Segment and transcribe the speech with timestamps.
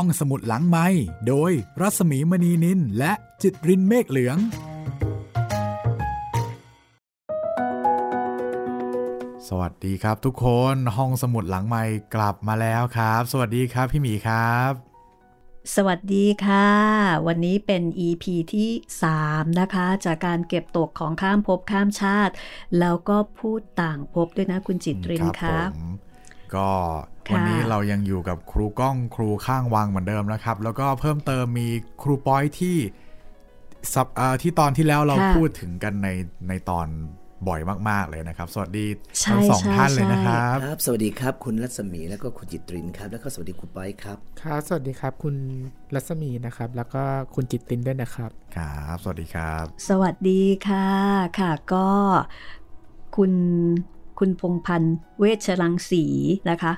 [0.00, 0.86] ห้องสมุดหลังไม้
[1.28, 4.38] โดยรัสมีมณีนินและจิตรินเมฆเหลือง
[9.48, 11.82] สวัสดีครับทุกคนห้องสมุดหลังไม้
[12.14, 14.72] กลับมาแล้วครับ สวัสดีครับพี่หมีครับ
[15.74, 16.68] สวัสดีค่ะ
[17.26, 18.24] วันนี้เป็น EP
[18.54, 18.70] ที่
[19.14, 22.34] 3 นะคะ จากการเก็บตกของข้ามภพข้ามชาติ
[22.78, 26.05] แล้วก็พูดต่างภพด้วยนะคุณจิตรินครัคะผม
[26.54, 26.68] ก็
[27.26, 31.68] ค่ะวันนี้เรายังอยู่กับครูก้องครูข้างวังเหมือนเดิมนะครับ แล้วก็เพิ่มเติมมี
[32.02, 32.76] ครูป้อยที่
[33.94, 36.08] สัปเอ่อที่ตอนที่แล้วเราค่ะพูดถึงกันใน
[36.48, 36.88] ในตอน
[37.48, 38.86] บ่อยมาก ๆ เลยนะครับ สวัสดี
[39.20, 45.36] ใช่ทั้งสองใช่ท่านเลยใช่นะครับครับ สวัสดีครับ คุณรัศมีแล้วก็คุณจิตรินครับ แล้วก็สวัสดีคุณป้อยครับครับ สวัสดีครับ คุณ
[45.94, 47.02] รัศมีนะครับ แล้วก็
[47.34, 50.88] คุณจิตตินด้วยนะครับครับ สวัสดีครับ สวัสดีค่ะ
[51.38, 51.88] ค่ะก็
[53.16, 53.32] คุณ
[54.18, 56.04] คุณพงพันธ์เวชรังสี
[56.50, 56.72] นะคะ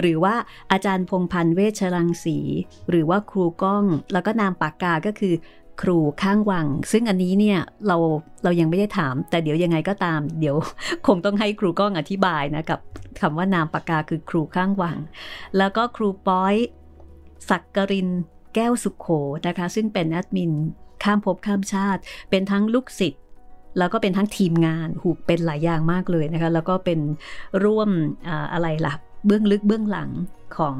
[0.00, 0.34] หรือว่า
[0.72, 2.38] อาจารย์พงพันธ์เวชรังสี
[2.90, 5.34] หรือว่าครูก้อง แล้วก็นามปากกาก็คือ
[5.82, 7.96] ครูข้างวัง ซึ่งอันนี้เนี่ยเรา
[8.44, 10.56] เรายังไม่ได้ถาม แต่เดี๋ยวยังไงก็ตาม เดี๋ยว
[11.06, 12.80] คงต้องให้ครูก้องอธิบายนะกับ
[13.20, 14.98] คำว่านามปากกาคือครูข้างวัง
[15.56, 16.54] แล้วก็ครูป้อย
[17.50, 18.08] สักกริน
[18.54, 19.08] แก้วสุขโข
[19.46, 20.52] นะคะ ซึ่งเป็นแอดมิน
[21.04, 23.22] ข้ามภพข้ามชาติ เป็นทั้งลูกศิษย์
[23.78, 27.00] แล้วก็เป็นทั้งทีมงานหูเป็นหลายอย่างมากเลยนะคะแล้วก็เป็น
[27.64, 27.90] ร่วม
[28.52, 28.94] อะไรล่ะ
[29.26, 30.10] เบื้องลึกเบื้องหลัง
[30.56, 30.76] ของ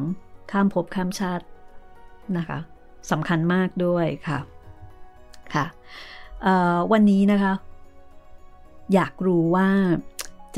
[0.51, 1.45] ข้ามภพข้ามชาติ
[2.39, 2.59] นะคะ
[3.11, 4.39] สำคัญมากด้วยค่ะ
[5.55, 5.67] ค่ะ
[6.93, 7.53] วันนี้นะคะ
[8.95, 9.69] อยากรู้ว่า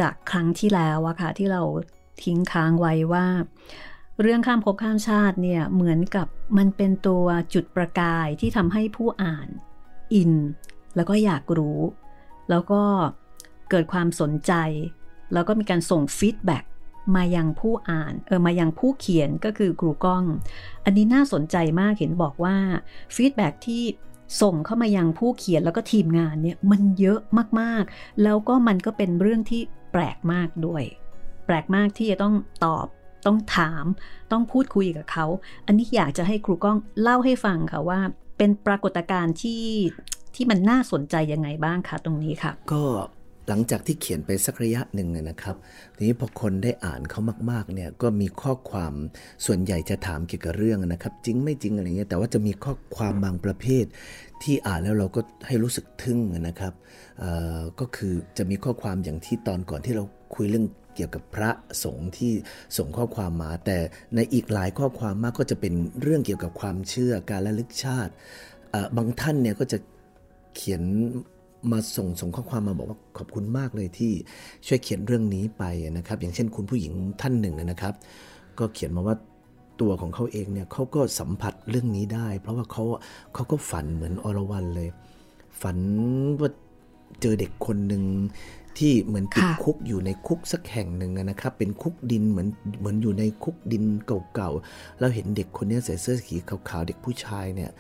[0.00, 1.62] จากครั้งที่แล้วอะค่ะที่เรา
[2.22, 3.27] ทิ้งค้างไว้ว่า
[4.20, 6.27] เรื่องข้ามภพข้ามชาติเนี่ยเหมือนกับ
[6.59, 9.48] มันเป็นตัวจุดประกายที่ทำให้ผู้อ่าน
[10.14, 10.33] อิน
[10.97, 11.78] แล้วก็อยากรู้
[12.50, 12.82] แล้วก็
[13.70, 14.52] เกิดความสนใจ
[15.32, 16.64] แล้วก็มีการส่ง feedback
[17.16, 20.24] มายังผู้อ่านเออมายังผู้เขียนก็คือครูก้อง
[20.84, 22.56] อันนี้น่าสนใจมากเห็นบอกว่า
[23.17, 23.82] feedback ที่
[24.42, 27.20] ส่งเข้ามายังผู้เขียนแล้วก็ทีมงานเนี่ยมันเยอะ
[27.60, 30.82] มากๆ แล้วก็มันก็เป็นเรื่องที่แปลกมากด้วย
[31.47, 32.87] แปลกมากที่จะต้องตอบ
[33.26, 33.84] ต้องถาม
[34.32, 35.26] ต้องพูดคุยกับเขา
[35.66, 38.00] อันนี้อยากจะให้ครูก้องเล่าให้ฟังค่ะว่า
[38.38, 39.62] เป็นปรากฏการณ์ที่
[40.38, 42.82] ที่มันน่าสนใจยังไงบ้างคะตรงนี้ค่ะ ก็
[43.49, 45.56] หลังจากที่เขียนไปสักระยะหนึ่งนะครับ
[45.97, 48.93] ทีนี้พอคนได้อ่านเขามากๆเนี่ยก็มีข้อความ
[49.47, 53.84] ส่วนใหญ่จะถามเกี่ยวกับเรื่องนะครับ จริงไม่จริงอะไรเงี้ยแต่ว่าจะมีข้อความบางประเภท
[54.43, 56.72] ที่อ่านแล้วเราก็ให้รู้สึกทึ่งนะครับ
[57.81, 61.50] ก็คือจะมีข้อความอย่างที่ตอนก่อนที่เราคุยเรื่องเกี่ยวกับพระ
[61.84, 62.32] สงฆ์ที่
[62.76, 63.78] ส่งข้อความมา แต่
[64.15, 68.12] ในอีกหลายข้อความมากก็จะเป็นเรื่องเกี่ยวกับความเชื่อการระลึกชาติ
[68.97, 69.78] บางท่านเนี่ยก็จะ
[70.58, 70.82] เขียน
[71.72, 74.12] มาส่งส่งข้อความมาบอกว่าขอบคุณมากเลยที่
[74.66, 75.64] ช่วยเขียนเรื่องนี้ไป
[75.96, 77.94] นะครับ อย่างเช่นคุณผู้หญิงท่านหนึ่งนะครับ
[78.58, 79.16] ก็เขียนมาว่า
[79.80, 82.84] ตัวของเขาเองเนี่ยเขาก็สัมผัสเรื่องนี้ได้ เพราะว่าเขา
[83.34, 84.88] เขาก็ฝันเหมือนอรวรันเลย
[85.62, 85.78] ฝัน
[86.41, 86.50] ว่า
[87.20, 88.02] เจอเด็กคนหนึ่ง
[88.78, 92.48] ที่เหมือนติดคุกอยู่ในคุกสักแห่งหนึ่งนะครับ เป็นคุกดินเหมือน
[92.80, 93.84] เหมือนอยู่ในคุกดิน
[94.34, 97.70] เก่าๆแล้วเห็นเด็กคนนี้ใส่เสื้อสีขาวๆเด็กผู้ชายเนี่ย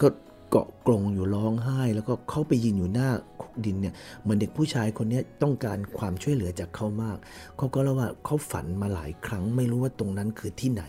[0.00, 0.06] ก็
[0.52, 3.08] เกาะกลงอยู่ร้องไห้ แล้วก็เข้าไปยืนอยู่หน้า
[3.40, 7.18] คุกดินเนี่ยเหมือนเด็กผู้ชายคนนี้ต้องการความช่วยเหลือจากเขามาก
[7.56, 10.84] เขาก็เล่าว่าเขาฝันมาหลายครั้ง ไม่รู้ว่าตรงนั้นคือที่ไหน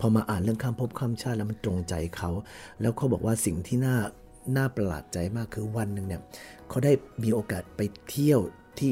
[0.00, 2.30] พอมาอ่านเรื่องข้ามภพข้ามชาติแล้วมันตรงใจเขา
[2.80, 3.96] แล้วเขาบอกว่าสิ่งที่น่า
[4.56, 6.22] น่าประหลาดใจมากคือวันหนึ่งเนี่ย
[6.68, 6.92] เขาได้
[7.22, 8.40] มีโอกาสไปเที่ยว
[8.78, 8.90] ที่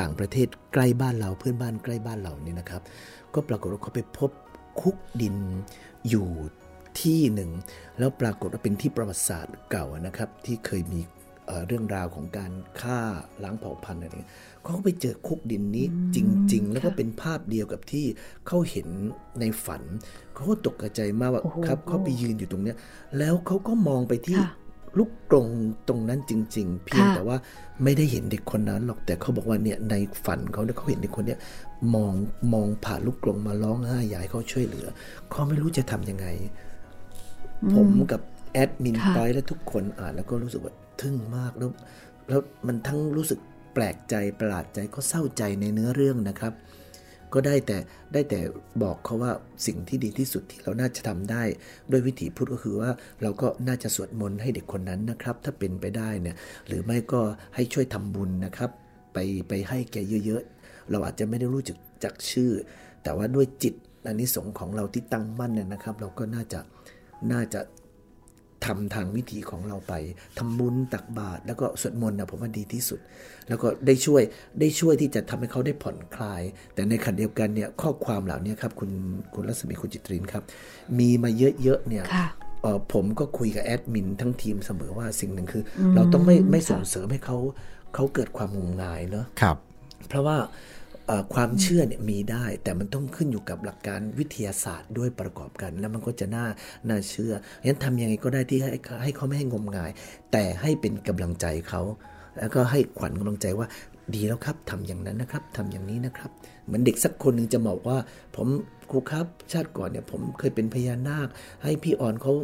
[0.00, 2.82] ต่างประเทศใกล้บ้านเราเพื่อนบ้านใกล้บ้านเราเนี่ยนะครับ
[3.34, 4.30] ก็ปรากฏว่าเขาไปพบ
[4.80, 5.36] คุกดิน
[6.08, 6.28] อยู่
[7.00, 7.50] ที่หนึ่ง
[8.02, 11.00] แล้วปรากฏว่าเป็นที่ประวัติศาสตร์เก่านะครับ ที่เคยมี
[11.46, 13.00] เอ่อเรื่องราวของการฆ่า
[13.42, 14.32] ล้างเผ่าพันธุ์อะไรเงี้ย
[14.62, 16.18] เขาก็ไปเจอคุกดินนี้จ
[16.52, 18.06] ริง ๆ แล้วก็เป็นภาพเดียวกับที่
[18.46, 18.88] เขาเห็น
[19.40, 19.82] ในฝัน
[20.34, 22.76] เขาก็ตกใจมากว่าโอ้โหครับเขาไปยืนอยู่ตรงเนี้ย
[23.18, 24.50] แล้วเขาก็มองไปที่ค่ะ
[24.98, 25.48] ลูกกรง
[25.88, 27.36] ตรงนั้นจริง ๆ เพียงค่ะแต่ว่า
[27.82, 31.38] ไม่ได้เห็นเด็กคนนั้นหรอกแต่เขาบอกว่าเนี่ยในฝันเขาเนี่ยเขาเห็นเด็กคนเนี้ย
[31.94, 32.12] มอง
[32.52, 34.86] มองผ่านลูกกรงมาร้องไห้อยากให้เขาช่วยเหลือ
[35.30, 36.26] เขาไม่รู้จะทำยังไง
[37.74, 38.20] ผมกับ
[38.52, 41.70] แอดมินค่ะปอยและทุกคนอ่านแล้วก็รู้สึกว่าทึ่งมากแล้ว
[42.28, 43.38] แล้วมันทั้งรู้สึก
[43.74, 46.52] แปลกใจประหลาดใจก็เศร้าใจในเนื้อเรื่องนะครับ
[47.32, 47.78] ก็ได้แต่
[48.12, 48.40] ได้แต่
[48.82, 49.32] บอกเขาว่า
[49.66, 51.42] สิ่งที่ดีที่สุดที่เราน่าจะทำได้
[51.90, 52.90] ด้วยวิถีพุทธก็คือว่า
[53.22, 56.36] เราก็น่าจะสวดมนต์ให้เด็กคนนั้นนะครับ ถ้าเป็นไปได้เนี่ย
[56.66, 57.20] หรือไม่ก็
[57.54, 58.70] ให้ช่วยทำบุญนะครับ
[59.12, 59.18] ไป
[59.48, 62.50] ไปให้แกเยอะๆ เราอาจจะไม่ได้รู้จักจากชื่อ
[63.02, 63.74] แต่ว่าด้วยจิต
[64.06, 66.60] อันนี้สงส์ของเราที่ตั้งมั่นเนี่ยนะครับ เราก็น่าจะ
[67.32, 67.60] น่าจะ
[68.64, 69.94] ทำทางวิธีของเราไป
[70.38, 73.00] ทำบุญตักบาตรแล้วก็สวดมนต์นะผมว่าดีที่สุด
[73.48, 74.22] แล้วก็ได้ช่วย
[74.60, 76.42] ได้ช่วยที่จะทำให้เขาได้ผ่อนคลาย
[76.74, 78.90] แต่ในขณะเดียวกันเนี่ยข้อความเหล่านี้ครับคุณ
[79.34, 80.42] คุณรัศมีคุณจิตรินครับ
[80.98, 81.30] มีมา
[81.62, 82.26] เยอะๆเนี่ยค่ะ
[82.62, 87.36] เอ่อผมก็คุยกับแอดมินทั้งทีมเสมอว่าสิ่งหนึ่งคืออเราต้องไม่ไม่ส่งเสริมให้เขา
[87.94, 89.56] เขาเกิดความงมงายเนาะครับ
[90.08, 90.48] เพราะว่าเอ่อ
[91.34, 96.46] ความเชื่อเนี่ยมีได้ แต่มันต้องขึ้นอยู่กับหลักการวิทยาศาสตร์ด้วยประกอบกัน แล้วมันก็จะน่า
[96.88, 97.32] น่าเชื่อ
[97.64, 98.70] งั้นทำยังไงก็ได้ที่ให้
[99.02, 99.90] ให้เขาไม่ให้งมงาย
[100.32, 101.82] แต่ให้เป็นกำลังใจเขา
[102.38, 103.66] แล้วก็ให้ขวัญกำลังใจว่า
[104.14, 106.30] ดีแล้วครับทำอย่างนั้นนะครับทำอย่างนี้นะครับ
[106.64, 107.96] เหมือนเด็กสักคนหนึ่งจะบอกว่า
[108.36, 108.48] ผม
[108.90, 111.28] ครูครับ ชาติก่อนเนี่ยผมเคยเป็นพญานาค
[111.62, 112.34] ให้พี่อ่อนเขา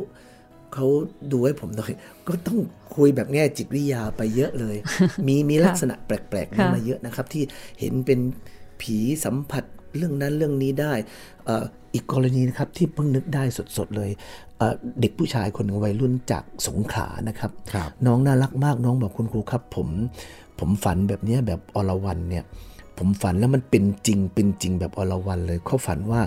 [0.74, 0.86] เขา
[1.32, 1.92] ดูให้ผมหน่อย
[2.28, 2.58] ก็ต้อง
[2.96, 4.76] คุยแบบแง่จิตวิทยาไปเยอะเลย
[5.26, 7.42] มีมีลักษณะแปลกๆนี้มาเยอะนะครับ ที่
[7.80, 8.18] เห็นเป็น
[8.80, 9.64] ผีสัมผัส
[9.96, 10.92] เรื่องนั้นเรื่องนี้ได้
[11.48, 11.50] อ
[11.94, 13.42] อีกกรณีนะครับที่เพิ่งนึกได้
[13.76, 14.10] สดๆเลย
[14.58, 19.88] เเด็กผู้ชายคนหนึ่งวัยรุ่นจากสงขลานะครับรบน้องน่ารักมากน้องบอกคุณครูครับ ผม
[20.58, 22.44] ผมฝันแบบนี้แบบอรวรันเนี่ย
[22.98, 26.20] ผมฝันแล้วมันเป็นจริงเป็นจริงแบบอรวรันเลยเขาฝันว่า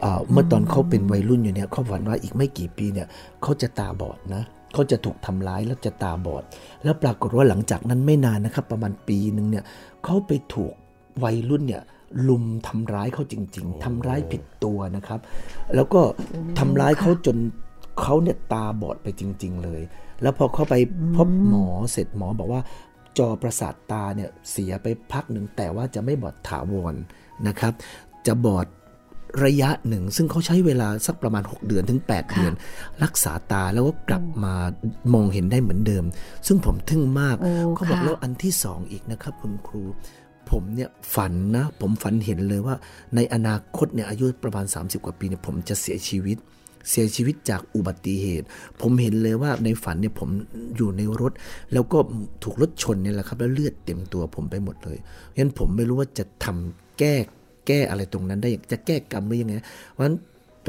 [0.00, 3.06] เอ่อเมื่อตอนเขาเป็นวัยรุ่นอยู่เนี่ยเขาฝันว่าอีกไม่กี่ปีเนี่ย
[3.42, 6.42] เขาจะตาบอดนะเขาจะถูกทำร้ายแล้วจะตาบอด
[6.84, 9.64] แล้วปรากฏว่าหลังจากนั้นไม่นานนะครับ ประมาณปีหนึ่งเนี่ย
[10.04, 10.72] เขาไปถูก
[11.24, 11.82] วัยรุ่นเนี่ย
[12.28, 15.20] ลุมทำร้ายเขาจริง ๆทำร้ายผิดตัวนะครับ
[15.74, 16.00] แล้วก็
[16.58, 17.36] ทำร้ายเขาจน
[18.00, 19.80] เขาเนี่ยตาบอดไปจริง ๆ เลย
[20.22, 20.74] แล้วพอเขาไป
[21.16, 22.62] พบหมอเสร็จหมอบอกว่า
[23.18, 26.94] จอประสาทตาเนี่ยเสียไปพักหนึ่งแต่ว่าจะไม่บอดถาวร
[27.46, 27.72] นะครับ
[28.26, 28.66] จะบอด
[29.44, 32.52] ระยะหนึ่ง ซึ่งเขาใช้เวลาสักประมาณ 6 เดือนถึง 8 เดือน
[33.04, 34.54] รักษาตาแล้วก็กลับมา
[35.14, 36.04] มองเห็นได้เหมือนเดิม
[36.46, 39.82] ซึ่งผมทึ่งมากโอ้เขาบอกค่ะแล้วอันที่สองอีกนะครับคุณครู
[40.50, 42.74] ผมเนี่ยฝันนะ ผมฝันเห็นเลยว่า
[43.14, 46.38] ในอนาคตเนี่ยอายุประมาณ 30 กว่าปีเนี่ยผมจะเสียชีวิต
[46.90, 48.46] เสียชีวิตจากอุบัติเหตุ
[48.80, 50.28] ผมเห็นเลยว่าในฝันเนี่ยผม
[50.76, 51.32] อยู่ในรถ
[51.72, 51.98] แล้วก็
[52.42, 57.14] ถูกรถชนเนี่ยแหละครับ แล้วเลือดเต็มตัวผมไปหมดเลยเพราะฉะนั้นผมไม่รู้ว่าจะทำแก้
[57.66, 59.54] แก้อะไรตรงนั้นได้อย่างจะแก้กรรมหรือยังไง
[59.92, 60.16] เพราะฉะนั้น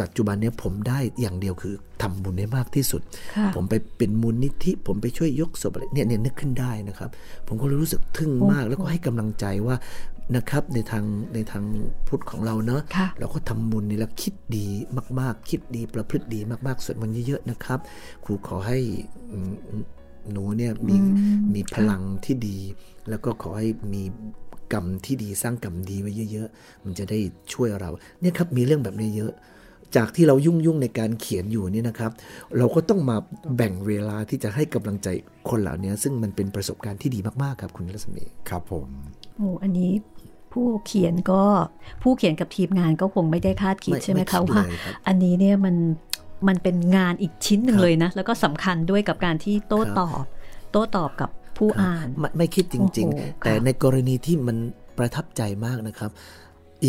[0.01, 3.01] ปัจจุบันเนี่ยผมได้อย่างเดียวคือทำบุญให้มากที่สุด
[3.35, 7.09] ค่ะผมไปเป็นมูลนิธิ ผมไปช่วยยกศพอะไรเนี่ยเนี่ยนึกขึ้นได้นะครับ
[7.47, 9.75] ผมก็เลยรู้สึกทึ่งมากแล้วก็ให้กำลังใจว่า
[10.35, 11.63] นะครับในทางในทาง
[12.07, 14.67] พุทธของเราเนาะค่ะเราก็ทำบุญนี่แล้วคิดดี
[15.19, 17.79] มาก ๆ คิดดีประพฤติดีมากๆสวดมนต์เยอะๆนะครับ
[18.23, 18.79] ครูขอให้
[19.31, 19.51] อืม
[20.31, 20.95] หนูเนี่ยมี
[21.53, 22.57] มีพลังที่ดี
[23.09, 24.03] แล้วก็ขอให้มี
[24.73, 27.19] กรรมที่ดีสร้างกรรมดีไว้เยอะ ๆ มันจะได้
[27.53, 27.91] ช่วยเรา
[28.21, 29.33] เนี่ยครับมีเรื่องแบบนี้เยอะ
[29.95, 32.11] จากที่เรายุ่งยุ่งๆในการเขียนอยู่นี่นะครับ
[32.57, 33.17] เราก็ต้องมา
[33.55, 35.07] แบ่งเวลาที่จะให้กำลังใจ
[35.49, 38.87] คนเหล่านี้ ซึ่งมันเป็นประสบการณ์ที่ดีมากๆครับคุณรัศมีครับผม
[39.37, 39.91] โอ้อันนี้
[40.53, 41.41] ผู้เขียนก็
[42.03, 45.75] ผู้เขียนกับทีมงานก็คงไม่ได้คาดคิดไม่ใช่ไหมไม่คิคะดว่าเลยครับอันนี้เนี่ยมัน
[46.47, 50.23] มันเป็นงานอีกชิ้นหนึ่งครับเลยนะ แล้วก็สำคัญด้วยกับการที่โต้ครับตอบ
[50.71, 54.57] โต้ตอบกับผู้อ่านไม่ไม่คิดจริงโอ้โหๆแต่ในกรณีที่มัน
[54.97, 56.11] ประทับใจมากนะครับ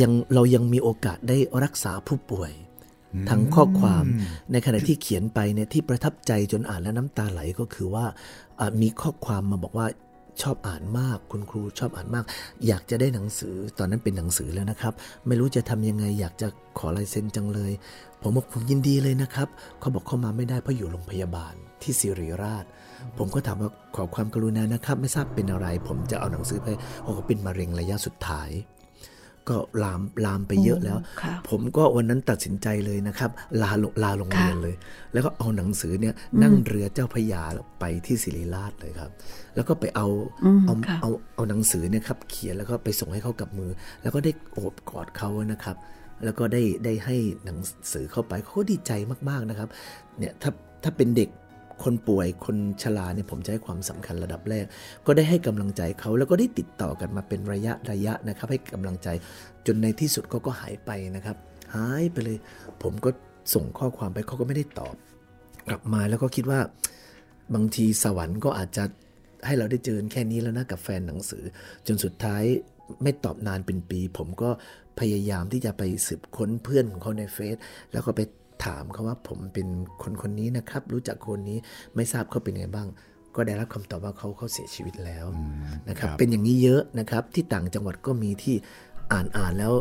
[0.00, 2.50] ยังเรายังมีโอกาสได้รักษาผู้ป่วย
[3.30, 4.04] ทั้งข้อความ
[4.52, 8.04] ในขณะที่เขียนไปเนี่ยที่ประทับใจจนอ่านแล้วน้ำตาไหลก็คือว่า
[8.82, 9.86] มีข้อความมาบอกว่า
[10.42, 12.24] ชอบอ่านมาก คุณครูชอบอ่านมาก
[12.66, 14.92] อยากจะได้หนังสือตอนนั้นเป็นหนังสือแล้วนะครับ
[15.26, 16.48] ไม่รู้จะทำยังไงอยากจะ
[16.78, 17.72] ขอลายเซ็นจังเลย
[18.22, 19.48] ผมบอกผมยินดีเลยนะครับ
[19.80, 22.64] เขาบอกเข้ามาไม่ได้เพราะอยู่โรงพยาบาลที่ศิริราช
[23.18, 26.68] ผมก็ถามว่าขอความกรุณานะครับ ไม่ทราบเป็นอะไร ผมจะเอาหนังสือไป
[27.02, 28.50] เขาก็เป็นมะเร็งระยะสุดท้าย
[29.50, 33.30] ก็ลามลามไปเยอะแล้วค่ะผมก็วันนั้นตัดสินใจเลยนะครับ
[33.62, 34.74] ลาโรงลาโรงเรียนค่ะเลย
[35.12, 37.42] แล้วก็เอาหนังสือเนี่ยนั่งเรือเจ้าพระยา
[37.80, 39.10] ไปที่ศิริราชเลยครับ
[39.54, 40.06] แล้วก็ไปเอา
[40.44, 43.70] อืมเอาค่ะเอาเอาหนังสือเนี่ยครับเขียนแล้วก็ไปส่งให้เขากับมือ
[44.02, 45.76] แล้วก็ได้โอบกอดเขานะครับ
[46.24, 47.58] แล้วก็ได้ได้ให้หนัง
[47.92, 48.92] สือเข้าไปเขาก็ดีใจ
[49.28, 49.68] มากๆนะครับ
[50.18, 50.50] เนี่ยถ้า
[50.82, 51.28] ถ้าเป็นเด็ก
[51.84, 54.64] คนป่วยคนชราเนี่ยผมจะให้ความสำคัญระดับแรก
[55.06, 59.08] ก็ได้ให้กำลังใจเขาแล้วก็ได้ติดต่อกันมาเป็นระยะระยะนะครับ ให้กำลังใจ
[59.66, 61.36] จนในที่สุดเขาก็หายไปนะครับ
[61.74, 62.38] หายไปเลย
[62.82, 63.10] ผมก็
[63.54, 64.94] ส่งข้อความไปเขาก็ไม่ได้ตอบ
[65.68, 66.60] กลับมาแล้วก็คิดว่า
[67.54, 68.84] บางทีสวรรค์ก็อาจจะ
[69.46, 71.44] ให้เราได้เจอแค่นี้แล้วนะกับแฟนหนังสือ
[71.86, 72.44] จนสุดท้าย
[73.02, 74.50] ไม่ตอบนานเป็นปี ผมก็
[75.00, 77.56] พยายามที่จะไปสืบค้นเพื่อนของเขาในเฟซ
[77.92, 78.20] แล้วก็ไป
[78.64, 79.68] ถามเขาว่าผมเป็น
[80.02, 81.58] คนคนนี้นะครับ รู้จักคนนี้
[81.94, 82.88] ไม่ทราบเขาเป็นไงบ้าง
[83.36, 85.26] ก็ได้รับคำตอบว่าเขาเขาเสียชีวิตแล้ว
[85.88, 88.56] นะครับครับ เป็นอย่างนี้เยอะนะครับ ที่ต่างจังหวัดก็มีที่
[89.12, 89.72] อ่านอ่านแล้ว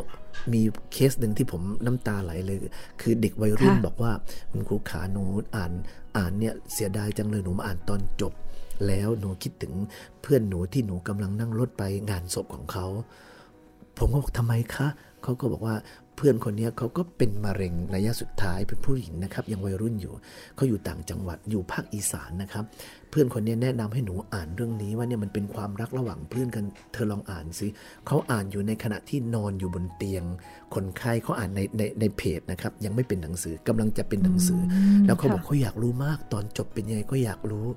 [0.53, 0.61] มี
[0.93, 2.57] เคสหนึ่งที่ผมน้ำตาไหลเลย
[3.01, 4.11] คือเด็กวัยรุ่นค่ะบอกว่า
[4.51, 5.23] คุณครูขาหนู
[5.55, 5.71] อ่าน
[6.17, 8.33] อ่านเนี่ยเสียดายจังเลยหนูมาอ่านตอนจบ
[8.87, 9.73] แล้วหนูคิดถึง
[10.21, 12.85] เพื่อนหนูที่หนูกำลังนั่งรถไปงานศพของเขา
[13.97, 14.87] ผมก็บอกทำไมคะ
[15.23, 15.75] เขาก็บอกว่า
[16.21, 20.13] เพื่อนคนนี้เขาก็เป็นมะเร็งระยะสุดท้ายเป็นผู้หญิงนะครับยังวัยรุ่นอยู่
[20.55, 22.63] เขาอยู่ต่างจังหวัดอยู่ภาคอีสานนะครับ
[23.09, 27.67] เพื่อนคนนี้แนะนำให้หนูอ่านเรื่องนี้ว่าเนี่ยมันเป็นความรักระหว่างเพื่อนกันเธอลองอ่านสิ
[28.07, 30.23] เขาอ่านอยู่ในขณะที่นอนอยู่บนเตียง
[30.75, 34.61] คนไข้เขาอ่านในในในเพจนะครับยังไม่เป็นหนังสือกำลังจะเป็นหนังสือ
[35.05, 37.67] แล้วเขาบอกเขาอยากรู้มากตอนจบเป็นยังไงก็อยากรู้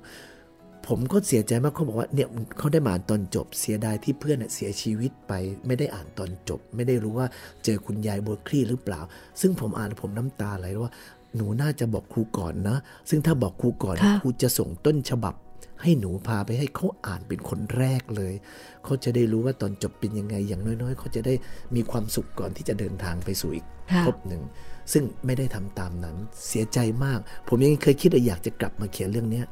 [0.87, 5.33] ผมก็เสียใจมากเขาบอกว่าเนี่ยเขาได้มาอ่านตอนจบ เสียดายที่เพื่อนเน่ยเสียชีวิตไป
[5.67, 7.27] ไม่ได้อ่านตอนจบ ไม่ได้รู้ว่า
[7.63, 9.01] เจอคุณยายบัวคลี่หรือเปล่า
[9.41, 10.91] ซึ่งผมอ่านแล้วผมน้ำตาไหลว่า
[11.35, 12.77] หนูน่าจะบอกครูก่อนนะ
[13.09, 15.35] ซึ่งถ้าบอกครูก่อนค่ะครูจะส่งต้นฉบับ
[15.81, 18.33] ให้หนูพาไปให้เขาอ่านเป็นคนแรกเลย
[18.83, 21.33] เขาจะได้รู้ว่าตอนจบเป็นยังไง อย่างน้อยๆ เขาจะได้
[21.75, 24.43] มีความสุขก่อนที่จะเดินทางไปสู่อีกค่ะภพหนึ่ง
[24.93, 26.15] ซึ่งไม่ได้ทำตามนั้น
[26.47, 29.45] เสียใจมาก ผมยังเคยคิดว่าอยากจะกลับมาเขียนเรื่องเนี้ย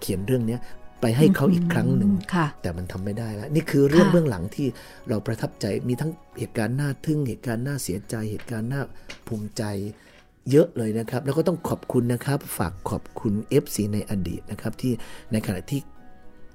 [0.00, 0.60] เขียนเรื่องเนี้ย
[1.00, 4.66] ไปให้เขาอีกครั้งหนึ่งค่ะแต่มันทำไม่ได้แล้ว นี่คือเรื่องค่ะเบื้องหลังที่
[5.08, 8.82] เราประทับใจมีทั้งเหตุการณ์น่าทึ่ง เหตุการณ์น่าเสียใจ เหตุการณ์น่า
[9.26, 9.62] ภูมิใจ
[10.50, 14.92] เยอะเลยนะครับ แล้วก็ต้องขอบคุณนะครับ ฝากขอบคุณ FC ในอดีตนะครับ ที่
[15.32, 15.80] ในขณะที่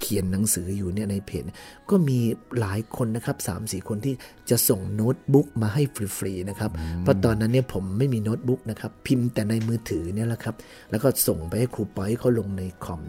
[0.04, 1.44] เขียนหนังสืออยู่เนี่ยในเพจ
[1.90, 2.20] ก็มี
[2.60, 4.14] หลายคนนะครับ3ามสี่คนที่
[4.50, 5.84] จะส่งโน้ตบุ๊กมาให้
[6.18, 10.56] ฟรีๆนะครับเพราะตอนนั้นเนี่ยผมไม่มีโน้ตบุ๊กนะครับพิมพ์แต่ในมือถือเนี่ยแหละครับ
[10.92, 13.02] แล้วก็ส่งไปให้ครูปอยเขาลงในคอม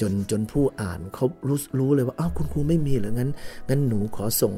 [0.00, 3.30] จนจนผู้อ่านเขารู้รู้เลยว่าอ้าวคุณครูไม่มีเหรองั้น
[3.68, 4.54] งั้นหนูขอส่ง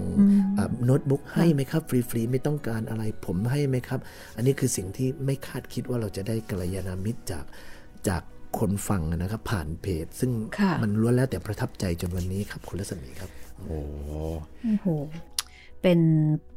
[0.58, 4.00] อ่าโน้ตบุ๊กให้ไหมครับฟรีๆไม่ต้องการอะไรผมให้ไหมครับ
[4.37, 7.44] อันนี้คือสิ่งที่ไม่คาดคิดว่าเราจะได้กัลยาณมิตรจาก
[8.08, 8.22] จาก
[8.59, 14.11] คนฟังนะครับ ผ่านเพจ ซึ่งค่ะมันล้วนแล้วแต่ประทับใจจนวันนี้ครับ คุณรัศมีครับโอ้โห
[14.62, 14.87] โอ้โห
[15.82, 16.00] เป็น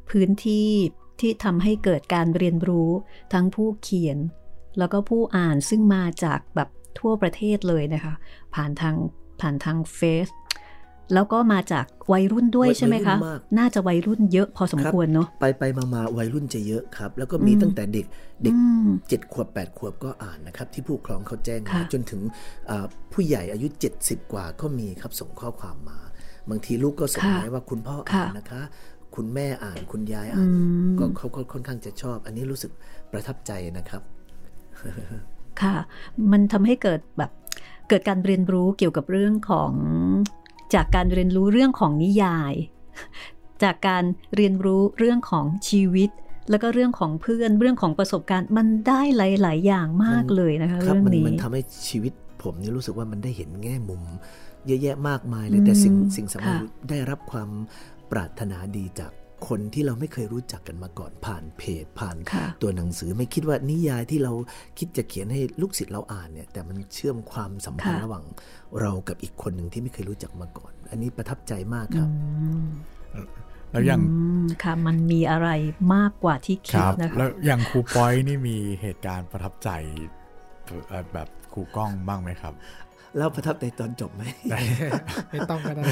[0.10, 0.68] พื้นที่
[1.20, 2.90] ที่ทำให้เกิดการเรียนรู้
[3.34, 4.18] ทั้งผู้เขียน
[4.80, 8.14] แล้วก็ผู้อ่านซึ่งมาจากแบบทั่วประเทศเลยนะคะ
[8.56, 8.96] ผ่านทาง
[9.42, 10.28] ผ่านทางเฟซ
[11.14, 18.06] แล้วก็มาจากวัยรุ่นด้วยวัยใช่ไหมคะวัยรุ่นมากน่าจะวัยรุ่นเยอะพอสมครับควรเนาะ ไปไปมามาวัยรุ่นจะเยอะครับ แล้วก็มีตั้งแต่เด็ก
[18.44, 22.22] เด็กอืมเจ็ดขวบแปดขวบก็อ่านนะครับ ที่ผู้ปกครองเขาแจ้งมาค่ะจนถึง
[22.70, 23.68] อ่าผู้ใหญ่อายุ
[24.00, 26.00] 70 กว่าก็มีครับส่งข้อความมา
[26.50, 28.62] บางทีลูกก็ส่งค่ะมาว่าคุณพ่ออ่านค่ะนะคะ
[29.16, 30.54] คุณแม่อ่านคุณยายอ่านอื
[30.92, 32.72] มก็เขาก็ค่อนข้างจะชอบ อันนี้รู้สึก
[33.12, 34.02] ประทับใจนะครับ
[35.62, 35.76] ค่ะ
[36.32, 37.32] มันทำให้เกิดแบบ
[37.90, 39.72] เกิดการเรียนรู้เกี่ยวกับเรื่องของ
[40.74, 42.54] จากการเรียนรู้เรื่องของนิยาย
[43.64, 44.04] จากการ
[44.36, 46.10] เรียนรู้เรื่องของชีวิต
[46.50, 54.02] แล้วก็เรื่องของเพื่อนเรื่องของประสบการณ์มันได้หลาย ๆ อย่างมากเลยนะคะครัเรื่องมันี้มันทำให้ชีวิตผมนี่รู้สึกว่ามันได้เห็นแง่มุม
[54.68, 57.50] เยอะแยะมากมายเลยแต่สิ่งอืมสิ่งสำคัญค่ะคือได้รับความ
[58.12, 59.12] ปรารถนาดีจาก
[59.48, 64.34] คนที่เราไม่เคยรู้จักกันมาก่อนผ่านเพจผ่านค่ะตัวหนังสือไม่คิดว่านิยายที่เรา
[64.80, 68.24] คิดจะเขียนให้ลูกศิษย์เราอ่านเนี่ย แต่มันเชื่อมความสัมพันธ์ค่ะระหว่าง
[68.82, 72.10] เรากับอีกคนหนึ่งที่ไม่เคยรู้จักมาก่อน อันนี้ประทับใจมากครับ
[73.72, 74.06] แล้วอย่างอื
[74.44, 75.50] มค่ะมันมีอะไร
[75.96, 79.70] มากกว่าที่คคิดรับนะคะแล้วอย่างครูปอยนี่มีเหตุการณ์ประทับใจ
[80.90, 82.54] เอ่อแบบครูกล้องบ้างไหมครับ
[83.18, 84.24] แล้วประทับใจตอนจบไหม
[85.32, 85.84] ไม่ต้องก็ได้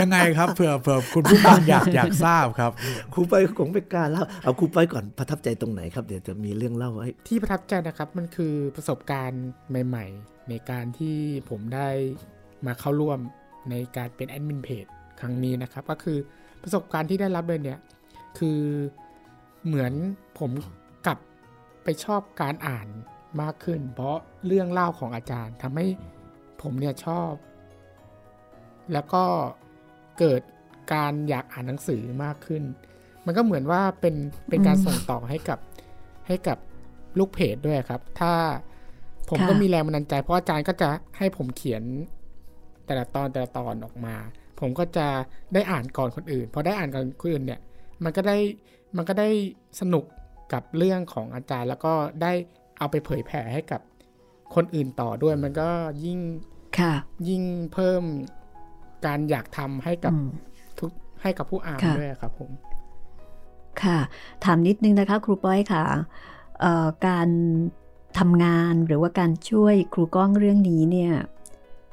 [0.00, 2.72] ยังไงครับเผื่อเผื่อคุณผู้ฟังอยากอยากทราบครับ
[3.14, 9.44] ครูไปคงไม่กล้าเล่าเอาครูไปก่อนประทับใจตรงไหนครับเดี๋ยวจะมีเรื่องเล่าให้ที่ประทับใจนะครับมันคือประสบการณ์
[9.86, 11.16] ใหม่ ๆ ในการที่
[11.50, 11.88] ผมได้
[12.66, 13.18] มาเข้าร่วม
[13.70, 14.86] ในการเป็นแอดมินเพจ
[15.20, 16.18] ครั้งนี้นะครับ ก็คือ
[16.62, 17.80] ประสบการณ์ที่ได้รับเลยเนี่ย
[18.38, 18.60] คือ
[19.66, 19.92] เหมือน
[20.38, 20.50] ผม
[21.06, 21.18] กลับ
[21.84, 22.88] ไปชอบการอ่าน
[23.42, 25.86] มากขึ้น เพราะเรื่องเล่าของอาจารย์ทำให้
[26.62, 27.32] ผมเนี่ยชอบ
[28.92, 29.24] แล้วก็
[30.18, 30.42] เกิด
[30.92, 32.62] การอยากอ่านหนังสือมากขึ้น
[33.26, 34.14] มันก็เหมือนว่าเป็น
[34.48, 35.58] เป็นการส่งต่อให้กับ
[36.26, 36.58] ให้กับ
[37.18, 38.32] ลูกเพจด้วยครับ ถ้า
[39.30, 40.88] ผมก็มีแรงบันดาลใจ เพราะอาจารย์ก็จะ
[41.18, 41.82] ให้ผมเขียน
[42.86, 44.16] แต่ละตอนแต่ละตอนออกมา
[44.60, 45.06] ผมก็จะ
[45.54, 47.60] ได้อ่านก่อนคนอื่นพอได้อ่านก่อนคนอื่นเนี่ย
[48.04, 48.38] มันก็ได้
[48.96, 49.28] มันก็ได้
[49.80, 50.04] สนุก
[50.52, 51.92] กับเรื่องของอาจารย์ แล้วก็
[52.22, 52.32] ได้
[52.78, 53.80] เอาไปเผยแผ่ให้กับ
[54.54, 55.68] คนอื่นต่อด้วยมันก็
[56.04, 56.18] ยิ่ง
[56.78, 56.94] ค่ะ
[57.28, 57.42] ยิ่ง
[57.72, 58.02] เพิ่ม
[59.06, 60.28] การอยากทำให้กับอืม
[60.78, 60.90] ทุก
[61.22, 62.50] ให้กับผู้อ่านค่ะด้วยครับผม
[63.82, 63.98] ค่ะ
[64.44, 65.84] ถามนิดนึงนะคะ ครูป้อยค่ะ
[66.60, 67.28] เอ่อการ
[68.18, 71.12] ทำงานหรือว่าการช่วยครูก้องเรื่องนี้เนี่ย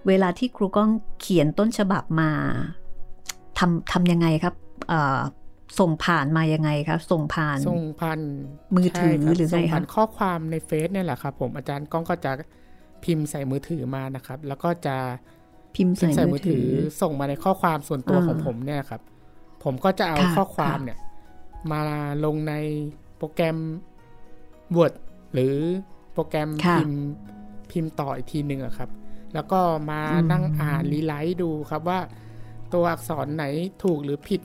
[0.08, 0.90] เวลาที่ครูก้อง
[1.20, 2.32] เขียนต้นฉบับมา
[3.60, 4.56] ทำทำยังไงครับ
[4.90, 5.20] เอ่อ
[5.80, 8.20] ส่งผ่านมายังไงครับ ส่งผ่านส่งผ่าน
[8.76, 12.32] มือถือใช่ครับหรือไงส่งผ่านคะข้อความในเฟซเนี่ยแหละครับ ผมอาจารย์ก้องก็จะ
[13.04, 14.96] พิมพ์ใส่มือถือมานะครับ แล้วก็จะ
[15.76, 16.72] พิมพ์พิมพ์ใส่ใส่มืมืออถืถืออ
[17.02, 19.02] ส่งมาในข้อความส่วนตัวอ่าของผมเนี่ยครับ
[19.64, 21.00] ผมก็จะเอาค่ะข้อความค่ะเนี่ย
[21.72, 21.82] มา
[22.26, 22.54] ลงใน
[23.18, 23.58] โปรแกรม
[24.76, 24.94] Word
[25.34, 25.56] หรือ
[26.14, 27.02] โปรแกรมค่ะพิมพ์
[27.72, 28.90] พิมพ์ต่ออีกทีหนึ่งอะครับ
[29.34, 29.60] แล้วก็
[29.92, 32.00] มาอืมนั่งอ่าน rewrite ดูครับว่า
[32.74, 33.46] ตัวอักษรไหน
[33.84, 34.42] ถูกหรือผิด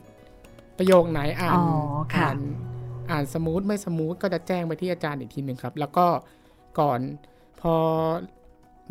[0.77, 1.65] ประโยคไหนอ่านอ๋อ
[2.13, 2.37] ค่ะอ่าน
[3.11, 6.07] อ่าน smooth ไม่ smooth ก็จะแจ้งไปที่อาจารย์อีกทีหนึ่งครับ แล้วก็
[6.79, 6.99] ก่อน
[7.61, 7.75] พอ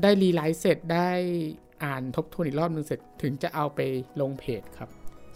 [0.03, 1.11] ได้ rewrite เสร็จได้
[1.85, 3.81] อ่านทบทวนอีกรอบหนึ่งเสร็จถึงจะเอาไป
[4.21, 4.88] ลงเพจครับ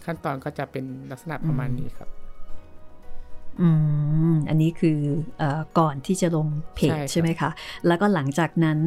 [0.05, 2.09] ขั้นตอนก็จะเป็นลักษณะประมาณนี้ครับ
[3.61, 3.69] อื
[4.31, 4.99] ม อันนี้คือ
[5.39, 7.49] เออก่อนที่จะลงเพจใช่ครับใช่ไหมคะ
[7.87, 8.77] แล้วก็หลังจากนั้น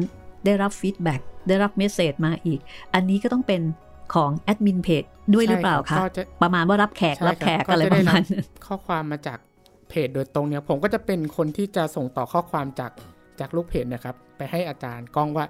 [0.45, 2.59] ได้รับฟีดแบ็กได้รับเมสเซจมาอีก
[2.93, 3.61] อันนี้ก็ต้องเป็น
[4.13, 8.25] ของแอดมินเพจด้วยหรือเปล่าใช่คะก็จะประมาณว่ารับแขกใช่รับแขกคอะไรก็จประด้มาณบนั้น
[8.65, 9.39] ข้อความมาจาก
[9.89, 12.91] เพจโดยตรงเนี่ยผมก็จะเป็นคนที่จะส่งต่อข้อความจาก
[13.39, 15.45] จากลูกเพจเนะครับ ไปให้อาจารย์กล้องว่า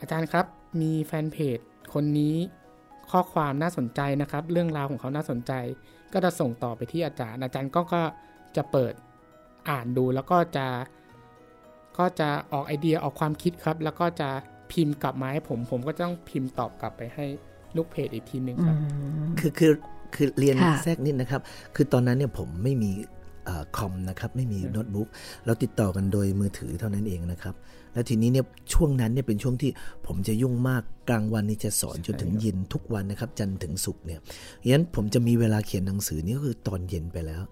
[0.00, 0.46] อาจารย์ครับ
[0.80, 1.58] มีแฟนเพจ
[1.94, 2.36] คนนี้
[3.10, 5.52] ข้อความน่าสนใจนะครับ เรื่องราวของเขาน่าสนใจ
[6.12, 8.02] ก็จะส่งต่อไปที่อาจารย์ อาจารย์ก็ก็
[8.56, 8.94] จะเปิด
[9.70, 10.66] อ่านดูแล้วก็จะ
[11.98, 14.30] ก็จะออกไอเดียออกความคิดครับ แล้วก็จะ
[14.72, 17.26] พิมพ์กลับมาให้ผม ผมก็ต้องพิมพ์ตอบกลับไปให้
[17.76, 18.76] ลูกเพจอีกทีหนึ่งครับ
[19.38, 19.72] คือคือ
[20.14, 21.42] คือเรียนค่ะแทรกนิดนะครับ
[21.74, 22.90] คือตอนนั้นเนี่ยผมไม่มี
[23.44, 25.08] เออคอมนะครับ ไม่มีโน้ตบุ๊ก
[25.46, 27.54] เราติดต่อกันโดยมือถือเท่านั้นเองนะครับ
[27.92, 29.70] แล้วทีนี้เนี่ยช่วงนั้นเนี่ยเป็นช่วงที่
[30.06, 34.20] ผมจะยุ่งมากกลางวันนี่จะสอนจนถึงเย็นทุกวันนะครับ จันทร์ถึงศุกร์เนี่ย
[34.68, 37.42] ยันผมจะมีเวลาเขียนหนังสือนี่ก็คือตอนเย็นไปแล้ว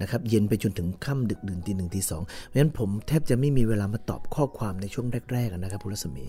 [0.00, 6.24] นะครับเย็นไปจนถึงค่ำดึกดื่นตีหนึ่งตีสองเพราะฉะนั้นผมแทบจะไม่มีเวลามาตอบข้อความในช่วงแรกๆอะนะครับพุรัศมี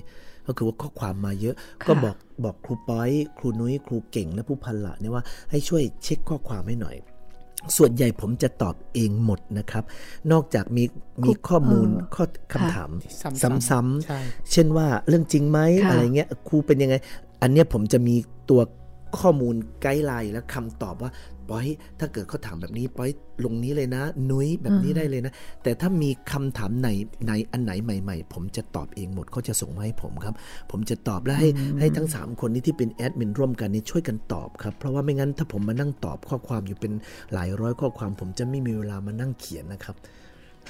[0.48, 1.56] ก็คือว่าข้อความมาเยอะ
[1.88, 6.96] ก็บอกบอกครูป้อยครูนุ้ยครูเก่งและผู้พันละเนี่ยว่าให้ช่วยเช็คข้อความให้หน่อย
[7.78, 9.84] ส่วนใหญ่ผมจะตอบเองหมดนะครับ
[10.32, 10.84] นอกจากมี
[11.24, 12.90] มีข้อมูลเออข้อคำถาม
[13.22, 16.96] ซ้ำๆซ้ำใช่ๆเช่นว่าเรื่องจริงไหมค่ะอะไรเงี้ยครูเป็นยังไง
[17.42, 18.16] อันเนี้ยผมจะมี
[18.50, 18.62] ตัว
[19.22, 21.12] ข้อมูลไกด์ไลน์และคำตอบว่า
[21.50, 21.68] ป้อย
[22.00, 23.10] ถ้าเกิดเขาถามแบบนี้ป้อย
[23.46, 25.34] ลงนี้เลยนะ นุ้ยแบบนี้ได้เลยนะ
[25.64, 26.90] แต่ถ้ามีคำถามไหน
[27.26, 30.36] ไหนอันไหนใหม่ ๆ ผมจะตอบเองหมดเขาจะส่งมาให้ผมครับ
[30.72, 36.92] ผมจะตอบและให้ให้ทั้ง 3 คนนี้ที่เป็นแอดมินร่วมกันนี้ช่วยกันตอบครับ เพราะว่าไม่งั้นถ้าผมมานั่งตอบข้อความอยู่เป็น
[37.34, 39.96] หลายร้อยข้อความ ผมจะไม่มีเวลามานั่งเขียนนะครับ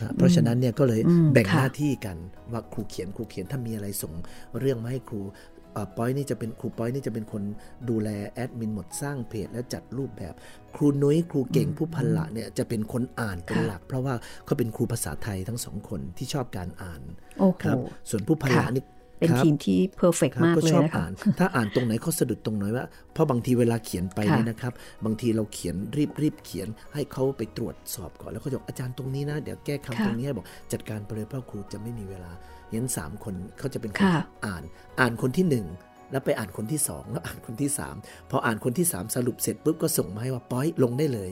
[0.02, 2.18] ฮะเพราะฉะนั้นเนี่ยก็เลยอืมแบ่งค่ะหน้าที่กัน
[2.52, 4.14] ว่าครูเขียนครูเขียนถ้ามีอะไรส่ง
[4.60, 5.57] เรื่องมาให้ครูเอ่อ
[5.98, 7.44] ป้อยนี่จะเป็นครูป้อยนี่จะเป็นคน
[7.90, 10.34] ดูแลแอดมินหมดสร้างเพจและจัดรูปแบบ
[10.76, 14.14] ครูนุ้ยครูเก่งผู้พันละเนี่ยจะเป็นคนอ่านเป็นหลัก เพราะว่า
[14.46, 17.02] เขาเป็นครูภาษาไทยทั้งสองคนที่ชอบการอ่าน
[17.40, 17.78] โอ้โหครับ
[18.10, 18.86] ส่วนผู้พันละค่ะนี่
[19.20, 24.74] เป็นครับทีมที่เพอร์เฟกครับมากก็เลยชอบนะคะอ่านถ้าอ่านตรงไหนเขาสะดุดตรงไหนว่า เพราะบางทีเวลาเขียนไปค่ะเนี่ยนะครับ
[25.06, 32.32] บางทีเราเขียนรีบรีบเขียนให้เขาไปตรวจสอบก่อนแล้วเขาจะบอกอาจารย์ตรงนี้นะ เดี๋ยวแก้คำตรงนี้ให้บอกจัดการไปเลยเพราะครูจะไม่มีเวลา
[32.74, 34.64] ยันสามคนเขาจะเป็นคนค่ะอ่าน
[35.00, 35.66] อ่านคนที่หนึ่ง
[36.12, 37.96] แล้วไปอ่านคนที่สองแล้วอ่านคนที่สาม
[38.30, 41.30] พออ่านคนที่สามสรุปเสร็จปุ๊บก็ส่งมาให้ว่าป้อยลงได้เลย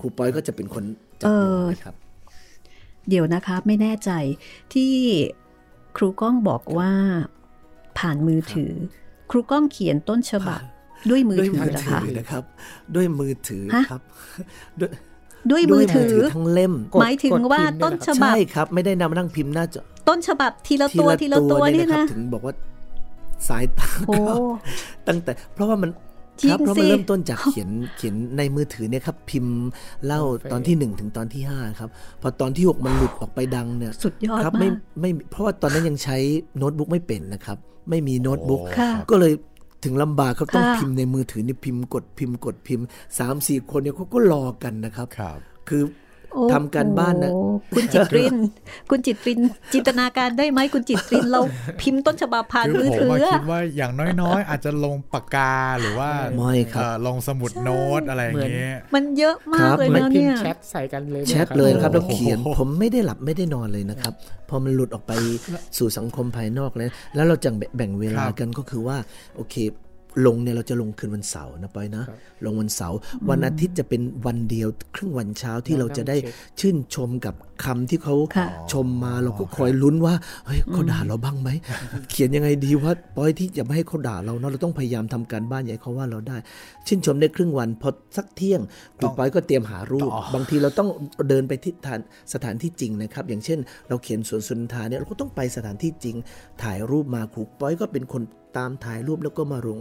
[0.00, 0.84] ครูป้อยก็จะเป็นคน
[1.20, 1.94] จัดลงนะครับ
[3.08, 4.10] เดี๋ยวนะคะไม่แน่ใจ
[4.74, 4.92] ที่
[5.96, 6.92] ครูก้องบอกว่า
[7.98, 8.72] ผ่านมือถือ
[9.30, 10.60] ครูก้องเขียนต้นฉบับ
[11.10, 12.44] ด้วยมือด้วยถืมืออเหรอถืคะอนะครับ
[12.94, 14.02] ด้วยมือถือฮะครับ
[14.80, 14.90] ด้วย
[15.50, 22.54] ด้วยมือถือทั้งเล่มหมายถึงว่าต้นฉบับใช่ครับ ไม่ได้นำมานั่งพิมพ์หน้าจอต้นฉบับทีละตัวทีละตัวเนี่นี่ยนะครับนะถึงบอกว่า
[23.48, 24.36] สายตาโอ้เขา
[25.08, 25.90] ตั้งแต่ เพราะว่ามัน
[26.40, 29.56] จริงครับเพราะสิมันเริ่มต้นจากเขียนเขียนในมือถือเนี่ยครับ พิมพ์
[30.06, 31.88] เล่าตอนที่หนึ่งถึงตอนที่ห้าครับ
[32.22, 36.16] พอตอนที่หกมันหลุดออกไปดังเนี่ยสุดยอดครับมาไม่กไม่เพราะว่าตอนนั้นยังใช้
[36.56, 37.58] โน้ตบุ๊กไม่เป็นนะครับ
[37.90, 39.32] ไม่มีโน้ตบุ๊กค่ะก็เลย
[39.86, 42.84] ถึงลำบากเขาต้องค่ะพิมพ์ในมือถือนี่พิมพ์กดพิมพ์กดพิมพ์
[43.18, 45.92] สามสี่คนเนี่ยเขาก็รอกันนะครับ ครับ คือโอ้
[46.54, 47.40] ทำการบ้านนะโอ้
[47.74, 48.36] คุณจิตริน
[48.90, 49.40] คุณจิตริน
[49.72, 51.40] จินตนาการได้ไหมคุณจิตรินเรา
[51.80, 64.14] พิมพ์ต้นฉบับผ่านคือมือผมถือมาอะคิดว่าอย่างน้อยๆ อาจจะลงปากกาหรือว่าไม่ครับเอ่อลงสมุดโน้ตอะไรอย่างเงี้ยมันเยอะมากครับเลยมันนะพิมเนี่ยพ์แชทใส่กันเลยแชทนี่เลยนะครับโอ้แล้วโหเขียนผมไม่ได้หลับไม่ได้นอนเลยนะครับ
[64.48, 65.12] พอมันหลุดออกไป
[65.78, 68.96] สู่สังคมภายนอกแล้วแล้วเราจะแบ่งเวลากันก็คือว่า
[69.36, 69.56] โอเค
[70.26, 72.04] ลงเนี่ยเราจะลงคืนวันเสาร์นะปอยนะ
[72.44, 72.96] ลงวันเสาร์
[73.30, 76.16] วันอาทิตย์จะเป็นวันเดียว ครึ่งวันเช้าที่เราจะได้
[76.60, 80.14] ชื่นชมกับ คำที่เขาค่ะชมมาเราก็คอยลุ้นว่า
[80.46, 81.50] เฮ้ยเขาด่าเราบ้างไหม
[82.10, 86.36] เขียนยังไงดีว่าปอยที่จะไม่ให้เขาด่าเราเนาะเราต้องพยายามทำการบ้านอย่าให้เขาว่าเราได้
[86.86, 88.60] ชื่นชมได้ครึ่งวันพอสักเที่ยง
[88.98, 90.88] ครูปอยก็เตรียมหารูป บางทีเราต้อง
[91.28, 92.00] เดินไปที่ฐาน
[92.34, 96.16] สถานที่จริงนะครับ อย่างเช่น เราเขียนสวนสุนทาเนี่ยเราก็ต้องไปสถานที่จริง
[96.62, 98.22] ถ่ายรูปมาครูปอยก็เป็นคน
[98.56, 99.78] ตามถ่ายรูปแล้วก็มาลง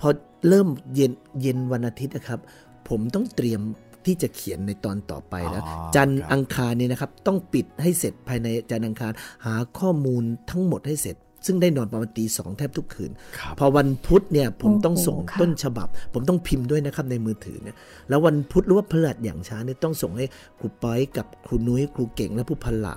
[0.00, 0.08] พอ
[0.48, 2.40] เริ่มเย็นเย็นวันอาทิตย์นะครับ
[2.88, 3.60] ผมต้องเตรียม
[4.06, 9.12] ที่จะเขียนในตอนต่อไปแล้วอ๋อจันทร์ครับอังคารเนี่ยนะครับต้องปิดให้เสร็จภายในจันทร์อังคาร
[9.46, 17.76] หาข้อมูลทั้งหมดให้เสร็จซึ่งได้นอนประมาณตีสองแทบทุกคืนครับพอวันพุธเนี่ยผมต้องส่งโอ้โหค่ะต้นฉบับ ผมต้องพิมพ์ด้วยนะครับในมือถือเนี่ย
[18.08, 20.26] แล้ววันพุธหรือว่าพฤหัสอย่างช้าเนี่ยต้องส่งให้
[20.60, 22.94] ครูป้อยกับครูนุ้ยครูเก่งและผู้พันละ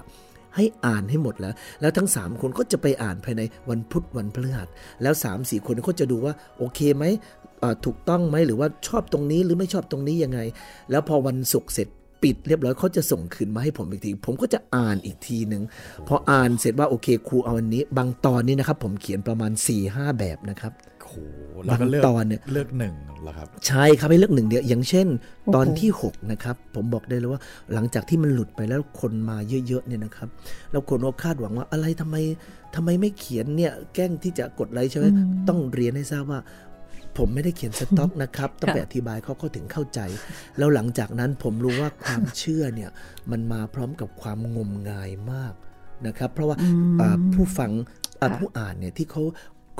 [0.55, 4.67] ให้อ่านให้หมดแล้ว แล้วทั้ง 3 คนก็จะไปอ่านภายในวันพุธวันพฤหัส
[5.01, 7.05] แล้ว3 4คนก็จะดูว่าโอเคไหม
[7.85, 10.39] ถูกต้องไหมหรือว่าชอบตรงนี้หรือไม่ชอบตรงนี้ยังไง
[10.91, 11.87] แล้วพอวันศุกร์เสร็จ
[12.23, 15.63] ปิดเรียบร้อยเขาจะส่งคืนมาให้ผมอีกที ผมก็จะอ่านอีกทีหนึ่ง
[16.07, 20.71] พออ่านเสร็จว่าโอเคครูเอาอันนี้ บางตอนนี้นะครับผมเขียนประมาณ4ี่ห้าแบบนะครับ
[21.13, 21.17] ห
[21.65, 25.07] แล้วก็เลือกบางตอนเนี่ยเลือกหนึ่งเหรอครับ ใช่ครับให้เลือกหนึ่งเดียวอย่างเช่น
[25.43, 27.41] โอ้โหตอนที่ 6 นะครับ ผมบอกได้เลยว่า
[27.73, 30.29] หลังจากที่มันหลุดไปแล้วคนมาเยอะๆเนี่ยนะครับ
[30.71, 32.15] แล้วคนก็คาดหวังว่าอะไรทำไม
[32.75, 35.05] ทำไมไม่เขียนเนี่ยแกล้งที่จะกดไลค์ใช่ไหม
[35.49, 36.39] ต้องเรียนให้ทราบว่า
[37.17, 39.99] ผมไม่ได้เขียนสต็อกนะครับ ต้องไปอธิบายเขาเขาถึงเข้าใจ
[40.57, 42.89] แล้วหลังจากนั้นผมรู้ว่าความเชื่อเนี่ย
[43.31, 45.53] มันมาพร้อมกับความงมงายมาก
[46.07, 46.57] นะครับ เพราะว่า
[47.01, 47.71] อ่าผู้ฟัง
[48.21, 49.23] อ่าค่ะผู้อ่านเนี่ยที่เขา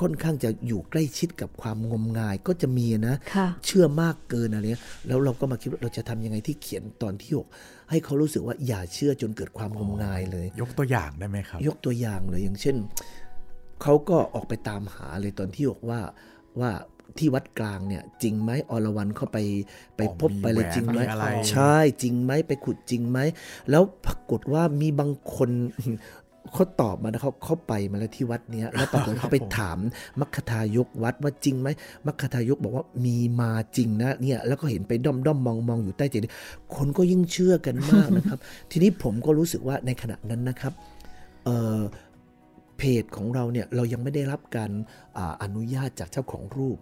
[0.00, 7.48] ค่อนข้างจะอยู่ใกล้ชิดกับความงมงายก็จะมีนะค่ะเชื่อมากเกินอะไรเงี้ยแล้วเราก็มาคิดว่าเราจะทำยังไงที่เขียนตอนที่หก
[7.90, 12.76] ให้เขารู้สึกว่าอย่าเชื่อจนเกิดความงมงายเลย ยกตัวอย่างได้ไหมครับ ยกตัวอย่างเลยอย่างเช่น
[13.82, 16.00] เขาก็ออกไปตามหาเลยตอนที่หกว่า
[16.60, 16.70] ว่า
[17.18, 19.38] ที่วัดกลางเนี่ย จริงไหมอรวรันเข้าไป
[19.96, 23.18] ไปอ๋อพบไปเลยมีแหวนจริงไหมมีอะไรใช่จริงไหมไปขุดจริงไหม
[23.70, 25.50] แล้วปรากฏว่ามีบางคน
[26.52, 29.78] เขาตอบมานะเขาเขาไปมาแล้วที่วัดเนี้ยแล้วปรากฏเขาไปถาม
[30.20, 31.68] มัคคทายกวัดว่าจริงไหม
[32.06, 36.34] มัคคทายกบอกว่ามีมาจริงนะเนี่ยแล้วก็เห็นไปด้อมด้อมมองมองอยู่ใต้เจดีย์
[36.76, 38.38] คนก็ยิ่งเชื่อกันมากนะครับ
[38.70, 40.72] ทีนี้ผมก็รู้สึกว่าในขณะนั้นนะครับ
[41.44, 41.80] เอ่อ
[42.78, 44.70] เพจของเราเนี่ยเรายังไม่ได้รับการ
[45.16, 46.78] อาอนุญาตจากเจ้าของรูป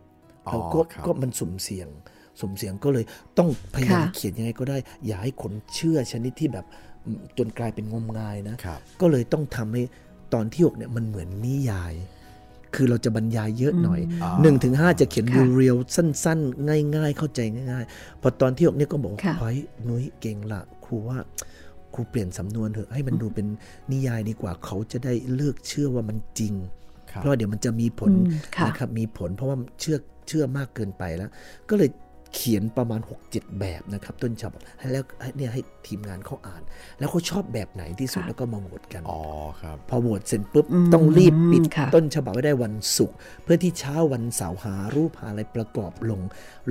[0.46, 1.88] อ๋อเราก็ครับก็มันสุ่มเสี่ยง
[2.40, 3.04] สุ่มเสี่ยงก็เลย
[3.38, 6.91] ต้องพยายามค่ะเขียนยังไงก็ได้ อย่าให้คนเชื่อชนิดที่แบบอืม
[7.38, 9.82] จนกลายเป็นงมงายนะครับก็เลยต้องทำให้
[10.34, 11.94] ตอนที่หกเนี่ยมันเหมือนนิยาย
[12.74, 21.18] คือเราจะบรรยายเยอะหน่อยอ่าหนึ่งถึงห้าจะเขียนค่ะเรียวๆสั้น ๆ ง่าย ๆ เข้าใจง่าย ๆ พอตอนที่หกเนี่ยก็บอกว่าค่ะเฮ้ยนุ้ยเก่งละครูว่า
[21.94, 23.46] ครูเปลี่ยนสำนวนเถอะให้มันดูเป็น
[23.92, 26.54] นิยายดีกว่าเขาจะได้เลือกเชื่อว่ามันจริง
[27.10, 29.96] ครับเพราะว่าเดี๋ยวมันจะมีผลอืมค่ะนะครับมีผลเพราะว่าเชื่อ
[30.28, 31.30] เชื่อมากเกินไปแล้ว
[31.68, 31.88] ก็เลย
[32.34, 36.62] เขียนประมาณ 6-7 แบบนะครับ ต้นฉบับให้แล้วให้เนี่ยให้ทีมงานเขาอ่าน
[36.98, 39.22] แล้วเขาชอบแบบไหนที่สุดค่ะแล้วก็มาโหวตกันอ๋อ
[39.60, 46.20] ครับพอโหวตเสร็จปุ๊บอืมต้องรีบปิดค่ะต้นฉบับไว้ได้วันศุกร์เพื่อที่เช้าวันเสาร์หารูปหาอะไรประกอบลง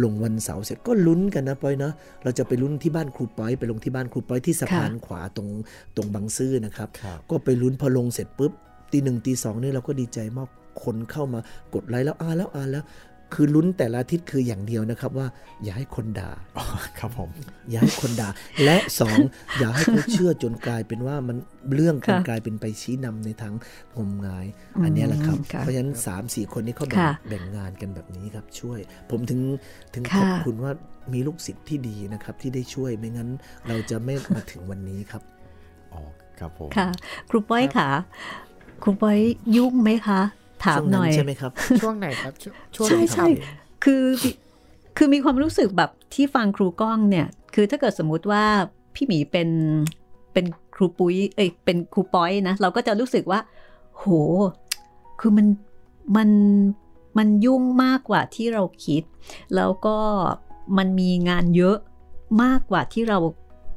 [0.04, 1.92] ลงวันเสาร์เสร็จก็ลุ้นกันนะปอยนะ
[2.24, 5.48] เราจะไปลุ้นที่บ้านครูปอย ไปลงที่บ้านครูปอยที่สะพานขวาตรง
[5.96, 8.52] ตรงบางซื่อนะครับครับก็ไปลุ้นพอลงเสร็จปุ๊บ
[8.92, 10.50] ตีหนึ่งตีสองนี่เราก็ดีใจมาก
[10.84, 11.40] คนเข้ามา
[11.74, 12.84] กดไลค์แล้วอ่านแล้วอ่านแล้ว
[13.34, 15.28] คือลุ้นแต่ละอาทิตย์คืออย่างเดียวนะครับว่า
[15.64, 16.66] อย่าให้คนด่าอ๋อ
[17.00, 17.30] ครับผม
[17.70, 18.30] อย่าให้คนด่า
[18.64, 19.18] และสอง
[19.60, 21.38] อย่าให้เขาเชื่อจนกลายเป็นว่ามัน
[21.76, 23.54] เรื่องมันค่ะกลายเป็นไปชี้นำในทาง
[23.98, 24.46] งมงาย
[24.84, 28.80] อันเนี้ยแหละครับอืมค่ะเพราะฉะนั้น3ามสี่คนนี้เขาแบ่งค่ะแบ่งงานกันแบบนี้ครับช่วย
[29.12, 29.42] ผมถึง
[29.96, 30.72] ถึงขค่ะอบคุณว่า
[31.14, 33.30] มีลูกศิษย์ที่ดีนะครับ ที่ได้ช่วยไม่งั้น
[33.68, 35.24] เราจะไม่มาถึงวันนี้ครับ
[35.94, 36.02] อ๋อ
[36.40, 36.88] ครับผมค่ะ
[37.30, 37.90] ครูป้อยค่ะ
[38.84, 39.18] ครูป้อย
[39.56, 40.22] ยุ่งไหมคะ
[40.66, 43.46] ถามช่วงหนั้น่นอยใช่ไหมครับ ช่วงไหนครับช่วงช่วงใช่ที่ใช่ท
[43.84, 44.06] คือ
[44.98, 48.44] คือมีความรู้สึกแบบที่ฟังครูก้องเนี่ย คือถ้าเกิดสมมุติว่า
[48.96, 49.50] พี่หมีเป็น
[50.34, 50.46] เป็น
[50.76, 53.40] ครูปุ้ยเอ้ยเป็นครูป้อยนะ เราก็จะรู้สึกว่า
[53.98, 54.06] โห
[55.20, 55.48] คือมัน
[56.18, 56.30] มัน
[57.18, 59.04] มันยุ่งมากกว่าที่เราคิด
[59.56, 59.98] แล้วก็
[60.78, 61.78] มันมีงานเยอะ
[62.44, 63.18] มากกว่าที่เรา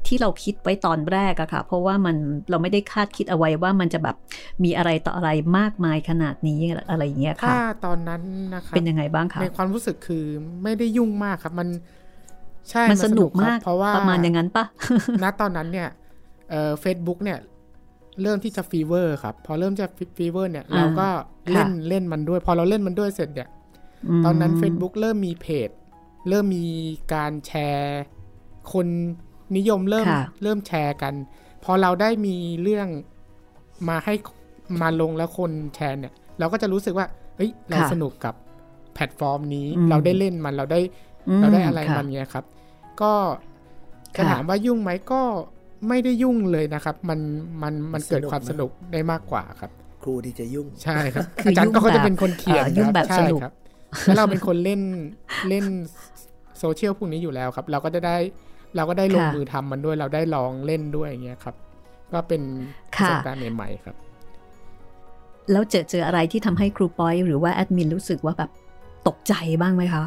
[0.07, 2.15] ที่เราคิดไว้ตอนแรกอะค่ะ เพราะว่ามัน
[2.49, 4.15] เราไม่ได้คาดคิดเอาไว้ว่ามันจะแบบ
[4.63, 8.21] มีอะไรต่ออะไรมากมายขนาดนี้อะไรอย่างเงี้ยำถ้าค่ะตอนนั้น
[8.53, 10.25] นะครับเป็นยังไงบ้างคะในความรู้สึกคือ
[10.63, 11.67] ไม่ได้ยุ่งมากครับมัน
[12.69, 14.65] ใช่มันสนุกครับมากเพราะว่าประมาณอย่างนั้นปะ
[15.23, 15.89] ณตอนนั้นเนี่ย
[16.49, 17.39] เอ่อเฟซบุ๊กเนี่ย
[18.21, 19.85] เริ่มที่จะ fever ครับ พอเริ่มจะ
[20.17, 21.07] fever เนี่ยอ่าเราก็
[21.51, 23.49] เล่นค่ะเล่นมันด้วย พอเราเล่นมันด้วยเสร็จเนี่ย
[24.25, 25.69] ตอนนั้น Facebook เริ่มมีเพจ
[26.29, 26.65] เริ่มมี
[27.13, 28.01] การแชร์
[28.73, 28.87] คน
[29.57, 31.13] นิยมเริ่มค่ะเริ่มแชร์กัน
[31.63, 32.87] พอเราได้มีเรื่อง
[33.89, 34.13] มาให้
[34.81, 38.35] มาลงแล้วคนแชร์เนี่ย เราก็จะรู้สึกว่า เฮ้ย เราค่ะสนุกกับ
[38.93, 40.79] แพลตฟอร์มนี้อืมเราได้เล่นมันเราได้
[41.37, 42.45] มเราได้อะไรค่มันเงี้ยครับ
[43.01, 43.13] ก็
[44.15, 45.21] จะค่ะถามว่ายุ่งไหมก็
[45.87, 47.19] ไม่ได้ยุ่งเลยนะครับ มัน
[47.63, 49.71] มันมันเกิดความสสนุนุกกนะได้มากกว่าครับ
[50.03, 53.53] ครูที่จะยุ่งใช่ครับคืออาจารย์ก็ยุ่งเขาจะแบบเป็นคนเขียนเอ่อยุ่งแบบใช่สนุกครับ
[54.03, 54.81] แล้วเราเป็นคนเล่น
[55.49, 55.65] เล่น
[56.59, 58.17] โซเชียลพวกนี้อยู่แล้วครับ เราก็จะได้
[58.75, 61.55] เราก็ได้ลงค่ะมือทำมันด้วยเราได้ลองเล่นด้วยอย่างเงี้ยครับ
[62.13, 62.41] ก็เป็น
[62.91, 63.95] ประค่ะสบการณ์ใหม่ๆครับ
[65.51, 68.51] แล้วเจอเจออะไรที่ทำให้ครูปอยหรือว่าแอดมินรู้สึกว่าแบบ
[69.07, 70.03] ตกใจบ้างไหมคะ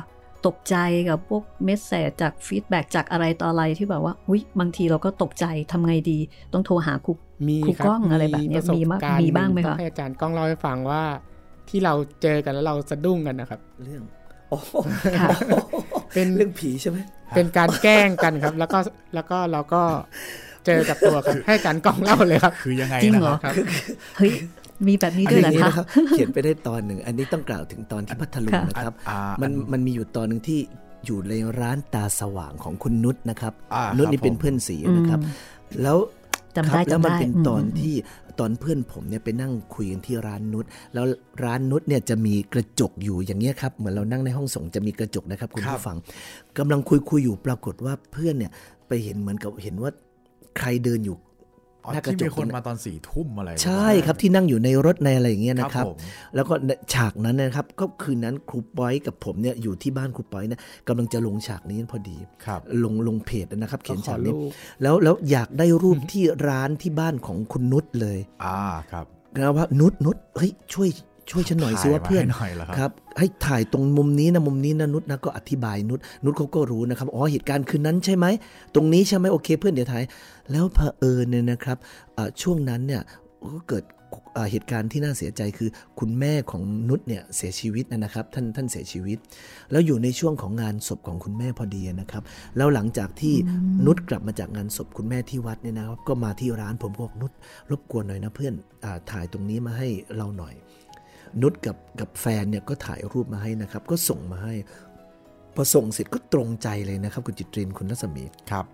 [0.46, 0.76] ตกใจ
[1.08, 6.18] กับพวกเมสเซจจากฟีดแบ็จากอะไรต่ออะไรที่แบบว่าอุ้ยบางทีเราก็ตกใจทำไงดี
[6.52, 7.12] ต้องโทรหาครู
[7.48, 11.02] มีครูครับกล้องอะไรแบบเนี้ยประสมีมั้ยการณ์มีบ้างไหมนึ่คะต้องให้อาจารย์กล้องเล่าให้ฟังว่า
[11.68, 14.17] ที่เราเจอกันแล้วเราสะดุ้งกันนะครับ เรื่องโอ้โหค่ะ
[16.14, 16.98] เป็นเรื่องผีใช่ไหม
[17.34, 18.78] เป็นการแกล้งกันครับ แล้วก็
[19.14, 19.82] แล้วก็เราก็
[20.66, 23.54] เจอกับตัวครับให้อาจารย์กล้องเล่าเลยครับ คือยังไงจริงนะเหรคอรับครับ
[24.18, 24.32] เฮ้ย
[24.86, 30.60] มีแบบนี้อันด้วยเหรอนี้คะนะครับเขียนไปได้ตอนหนึ่ง อันนี้ต้องกล่าวถึงตอนที่พัทลุงค่ะนะครับอ่ามันอัมันมีอยู่ตอนหนึ่งที่
[31.06, 35.20] อยู่ในร้านตาสว่างของคุณนุชนะครับอ่านุชครับนี่เป็นผมเพื่อนสีนะครับ
[35.82, 35.96] แล้ว
[36.58, 37.94] จำคได้รับแล้วมันจำได้เป็นอืมตอนที่
[38.40, 41.06] ตอนเพื่อนผมเนี่ยไปนั่งคุยกันที่ร้านนุชแล้ว
[41.44, 45.96] ร้านนุชเนี่ยจะมีกระจกอยู่อย่างเงี้ยครับเหมือนเรานั่งในห้องส่งจะมีกระจกนะครับคุณครับผู้ฟัง
[46.58, 48.52] กำลังคุยคุยอยู่ปรากฏว่าเพื่อนเนี่ย
[48.88, 49.90] ไปเห็นเหมือนกับเห็นว่า
[50.58, 51.27] ใครเดินอยู่อ๋อ
[51.92, 55.96] หน้ากระที่จมีกคนตรงนั้นมาตอนสี่ทุ่มอะไร ใช่ครับที่นั่งอยู่ในรถในอะไรอย่างเงี้ยนะครับผม
[56.34, 56.54] แล้วก็
[56.94, 68.60] ฉากนั้นนะครับก็คืนนั้นครูป้อยกับผมเนี่ยอยู่ที่บ้านครูป้อยเนี่ยกำลังจะลงฉากนี้พอดีครับลงลงเพจนะครับ เขียนฉากนี้ขอรูปแล้วแล้วอยากได้รูปที่ร้านที่บ้านของคุณนุชเลย อ่า
[68.92, 69.06] ครับ
[69.38, 70.88] แล้วว่านุชนุชเฮ้ยช่วย
[71.30, 78.26] ช่วยฉันหน่อยสิว่าเพื่อนถ่ายมาให้หน่อยเหรอครับครับให้ถ่ายตรงมุมนี้นะมุมนี้นะนุชนะก็อธิบายนุชนุชเขาก็รู้นะครับอ๋อเหตุการณ์คืนนั้นใช่ไหม
[78.74, 80.04] ตรงนี้ใช่ไหมโอเคเพื่อนเดี๋ยวถ่าย
[80.50, 81.76] แล้วเผอิญเนี่ยนะครับ
[82.16, 83.02] อ่าช่วงนั้นเนี่ย
[83.54, 83.84] ก็เกิด
[84.36, 89.18] อ่าเหตุการณ์ที่น่าเสียใจคือคุณแม่ของนุชเนี่ยเสียชีวิตนะครับท่านท่านเสียชีวิต
[89.70, 92.22] แล้วอยู่ในช่วงของงานศพของคุณแม่พอดีนะครับ
[92.56, 93.34] แล้วหลังจากที่
[93.86, 97.32] นุชกลับมาจากงานศพคุณแม่ที่วัดเนี่ยนะครับ ก็มาที่ร้านผมก็บอกนุช
[97.70, 100.54] รบกวนหน่อยนะเพื่อนอาถ่ายตรงนี้มาให้เราหน่อย
[101.42, 104.54] นุชกับกับแฟนเนี่ยก็ถ่ายรูปมาให้นะครับ ก็ส่งมาให้
[105.54, 108.64] พอส่งเสร็จก็ตรงใจเลยนะครับ คุณจิตรินคุณรัศมีครับ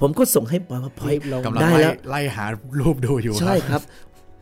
[0.00, 2.44] ผมก็ส่งให้ปอยว่าพอยรีบลงกำลังได้ไล่แล้วไล่หา
[2.78, 3.82] รูปดูอยู่ใช่ครับ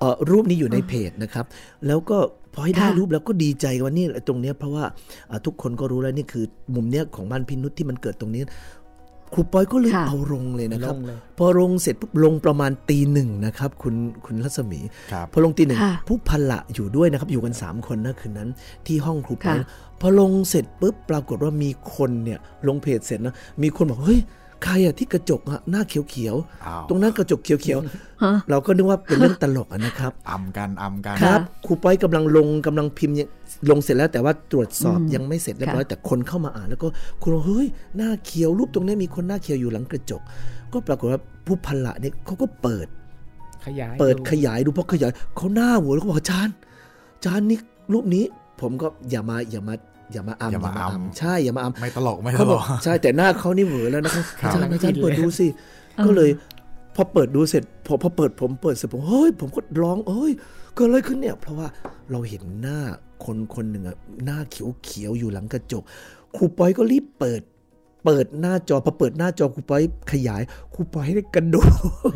[0.00, 1.44] เอ่อรูปนี้อยู่ในเพจนะครับ
[1.86, 2.18] แล้วก็
[2.54, 4.84] พอให้ได้ค่ะรูปแล้วก็ดีใจว่านี่ตรงเนี้ยเพราะว่า
[5.30, 8.42] อ่าทุกคนก็รู้แล้วนี่คือมุมเนี้ยของบ้านพินุษที่มันเกิดตรงนี้
[9.34, 13.94] ครูปอยก็เลยค่ะเอาลงเลยนะครับลงเลยพอลงเสร็จปุ๊บลงประมาณตีหนึ่งนะครับ คุณ
[14.26, 14.80] คุณรัศมี
[15.12, 18.48] ครับพอลงตีหนึ่งค่ะผู้พันละอยู่ด้วยนะครับ อยู่กัน 3 คนนะคืนนั้น
[18.86, 19.66] ที่ห้องครูปอยค่ะ
[20.00, 24.20] พอลงเสร็จปุ๊บปรากฏว่ามีคนเนี่ยลงเพจเสร็จนะมีคนบอกเฮ้ย
[24.64, 26.04] ใครอะที่กระจกอะหน้าเขียว
[26.66, 27.78] อ้าวๆตรงนั้นกระจกเขียว
[28.22, 33.28] ฮะๆเราก็นึกว่าเป็นเรื่องตลกอะนะครับอำกันอำกันครับครูป้อยกำลังลงกำลังพิมพ์ยัง
[33.70, 36.88] ลงเสร็จแล้วแต่ว่าตรวจสอบอืมยังไม่เสร็จเรียบร้อยค่ะแต่คนเข้ามาอ่าน แล้วก็
[37.22, 37.66] คุณบอกเฮ้ย
[37.96, 40.22] หน้าเขียวรูปตรงนี้มีคนหน้าเขียวอยู่หลังกระจก
[40.72, 42.86] ก็ปรากฏว่าผู้พันละเนี่ยเขาก็เปิด
[43.66, 46.54] ขยายเปิดดูขยายดูเพราะขยายเขาหน้าหัวแล้วก็บอกอาจารย์
[47.16, 47.58] อาจารย์นี่
[47.92, 48.24] รูปนี้
[48.60, 49.74] ผมก็อย่ามาอย่ามา
[50.12, 55.46] อย่ามาอัมอย่ามาอำใช่อย่ามาอัมไม่ตลกไม่ตเขาลบอกกใช่แต่หน้าเขานี่เหวอแล้วนะครับครับอาจารย์อาจารย์เปิดดูสิ
[55.94, 56.30] เออก็เลย
[56.96, 60.32] พอเปิดดูเสร็จพอพอเปิดผมเปิดเสร็จผมเฮ้ยผมก็ร้องเฮ้ย
[60.74, 61.68] เกิดอะไรขึ้นเนี่ย เพราะว่า
[62.10, 62.80] เราเห็นหน้า
[63.24, 65.82] คนคนหนึ่งอะหน้าเขียวเขียวๆอยู่หลังกระจก
[66.36, 67.40] ครูปอยก็รีบเปิด
[68.04, 70.42] เปิดหน้าจอพอเปิดหน้าจอครูปอยขยาย
[70.74, 71.56] ครูปอยได้กระโด
[72.10, 72.12] ด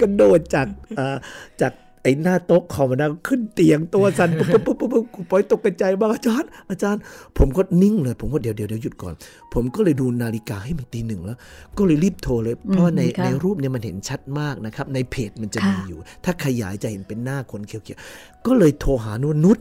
[0.00, 0.66] กระโดดจาก
[0.98, 1.16] อ่า
[1.60, 7.00] จาก ไอ้หน้าโต๊ะคอมนะขึ้นเตียงตัวสั่นปุ๊บปุ๊บปุ๊บปุ๊บปุ๊บครูปอยตกใจมากอาจารย์อาจารย์
[7.38, 9.14] ผมก็นิ่งเลย ผมก็เดี๋ยวเดี๋ยวเดี๋ยวหยุดก่อน
[9.54, 11.38] ผมก็เลยดูนาฬิกาให้มันตีหนึ่งแล้ว
[11.78, 19.58] ก็เลยรีบโทรเลย เพราะว่าในค่ะในรูปเนี่ยมันเห็นชัดมากนะครับ ในเพจมันจะค่ะมีอยู่ ถ้าขยายจะเห็นเป็นหน้าคนเขียวๆก็เลยโทรหานุชนุช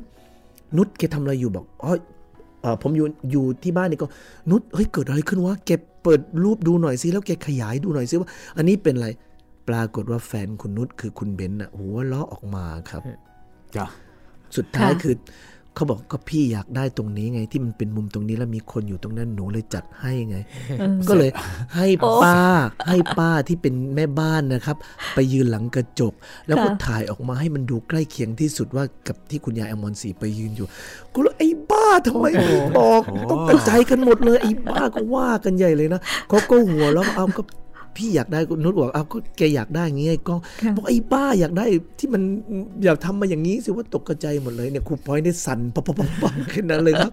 [0.78, 1.94] นุชแกทำอะไรอยู่บอกอ๋อ
[2.62, 4.08] เอ่อผมอยู่อยู่ที่บ้านนี่ก็
[4.52, 5.72] นุชเฮ้ยเกิดอะไรขึ้นวะแก
[6.04, 9.08] เปิดรูปดูหน่อยสิแล้วแกขยายดูหน่อยสิว่า อันนี้เป็นอะไร
[9.70, 13.02] ปรากฏว่าแฟนคุณนุชคือคุณเบนซ์น่ะหัวเราะออกมาครับ
[13.76, 13.86] จ้ะ
[14.56, 15.16] สุดท้ายค่ะคือ
[15.76, 20.38] เขาบอกก็พี่อยากได้ตรงนี้ไง ที่มันเป็นมุมตรงนี้แล้วมีคนอยู่ตรงนั้นหนูเลยจัดให้ไง
[20.80, 21.32] เออก็เลย
[21.76, 22.40] ให้โอ้ป้า
[22.88, 24.78] ให้ป้าที่เป็นแม่บ้านนะครับ
[25.16, 26.14] ไปยืนหลังกระจก
[26.48, 30.68] แล้วก็ค่ะถ่ายออกมาให้มันดูใกล้เคียงที่สุดว่ากับที่คุณยายอมรศรีไปยืนอยู่
[31.14, 37.42] กูเลยไอ้บ้าทำไมไม่บอกโอ้โหต้องกระจายกันหมดเลยไอ้บ้าก็ว่ากันใหญ่เลยนะเขาก็หัวแล้วเอาก็
[38.00, 41.66] พี่อยากได้นุชบอกเอาก็แกอยากได้อย่างงี้ไอ้ก้องค่ะบอกไอ้บ้าอยากได้
[42.00, 42.22] ที่มัน
[42.84, 47.12] อยากทำมาอย่างนี้สิว่าตกกระจายหมดเลยเนี่ยครูพลอยได้สั่นปั๊บปั๊บปั๊บปั๊บขึ้นนั้นเลยครับ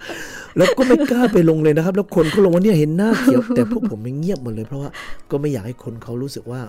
[0.57, 4.91] แล้วก็ไม่กล้าไปลงเลยนะครับ แล้วคนก็ลงว่าเนี่ยเห็นหน้าเขียวแต่พวกผมไม่เงียบหมดเลยเพราะว่า
[5.31, 6.61] ก็ไม่อยากให้คนเขารู้สึกว่า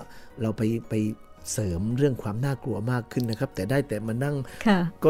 [0.42, 0.94] เราไปไป
[1.54, 4.36] เสริมเรื่องความน่ากลัวมากขึ้นนะครับ แต่ได้แต่มานั่ง
[4.68, 5.10] ค่ะก็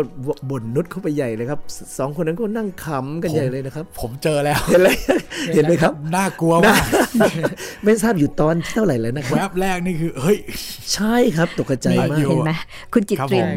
[0.49, 4.89] บ่นนุชเข้าไปใหญ่เลยครับสสองคนนั้นก็นั่งขำกันใหญ่เลยนะครับ ผมเจอแล้วเห็นไหม
[5.53, 6.81] เห็นไหมครับน่ากลัวมาก
[7.83, 10.37] ไม่ทราบอยู่ตอนที่เท่าไหร่แล้วนะคแวรับบแรกนี่คือเฮ้ย
[10.93, 12.51] ใช่ครับตกใจมากอยู่เห็นไหม
[12.93, 13.49] คุณจิตครับริผนม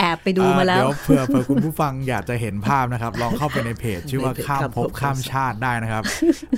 [0.00, 6.02] แอบไปดูมาแล้ว เดี๋ยวเผื่อเผื่อคุณผู้ฟังอยากจะเห็นภาพนะครับ ลองเข้าไปในเพจ ชื่อว่าในเพจข้ามข้ามภภพพข้ามชาติได้นะครับ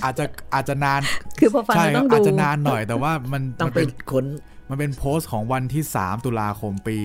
[0.04, 1.00] อาจจะอาจจะนาน
[1.38, 4.24] คือพอฟังใช่แล้วคต้รัอบงดูอาจจะนานหน่อยแต่ว่ามันต้องมันไปเป็นค้น
[4.70, 6.96] มันเป็นโพสต์ของวันที่ 3 ตุลาคมปี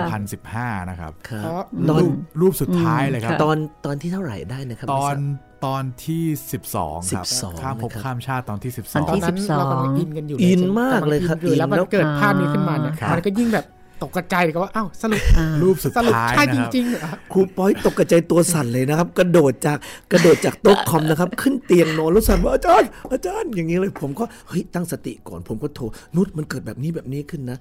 [0.00, 3.56] 2015 นะครับครับเพราะตอนรูปรูปสุดท้ายเลยครับค่ะตอน
[3.86, 6.24] ตอนที่เท่าไหร่ได้นะครับ ตอนไม่ทราบตอนที่
[6.68, 13.64] 12 ครับ12ข้ามภพนะครับข้ามชาติตอนที่ตอนตอนที่นั้น12เรากำลังอินกันอยู่อินใช่ไหมากเลยครับกำงอินอยู่แล้วมันอินแล้วเกิดภาพนี้ขึ้นมาเนี่ยครับมันก็ยิ่งแบบ
[14.04, 19.78] ตกกระจายเลยก็ว่าอ้าวสรุปอ่า12รูปสุดสรุปท้ายใช่นะจครับริงๆเหรอครูป้อยตกกระจายตัวสั่นเลยนะครับ กระโดดจาก
[20.12, 25.84] กระโดดจากโต๊ะคอมนะครับ ขึ้นเตียงนอนแล้วสั่นว่าอาจารย์อาจารย์อย่างนี้เลย ผมก็เฮ้ยตั้งสติก่อนผมก็โทร
[26.16, 27.58] นุชมันเกิดแบบนี้แบบนี้ขึ้นนะ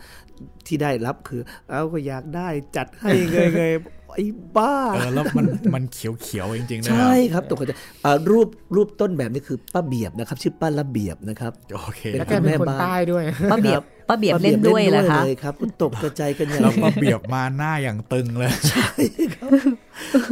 [0.65, 3.73] ที่ได้รับคือ เอาก็อยากได้จัดให้เงยเงย
[4.15, 4.27] ไอ้
[4.58, 7.71] บ้าเออแล้วมันมันเขียวเขียวๆจริงๆนะใช่ครับตกใจ
[8.06, 18.51] อ่ารูปรูปต้นแบบนี้คือป้าเบียบนะครับ ชื่อป้าระเบียบนะครับโอเคเป็นแล้วคแกรับเป็นคนแม่บ้านใต้ด้วยป้าเบียบ ป้าเบียบเล่นด้วยเหรอคะเลยครับก็ตกกระจายกันใหญ่แล้วก็เบียบมาหน้าอย่างตึงเลย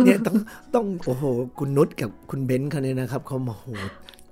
[0.05, 0.37] เนี่ยต้อง
[0.75, 1.23] ต้องโอ้โห
[1.59, 3.65] คุณนุชกับคุณเบนซ์เขาเนี่ยนะครับเขามาโห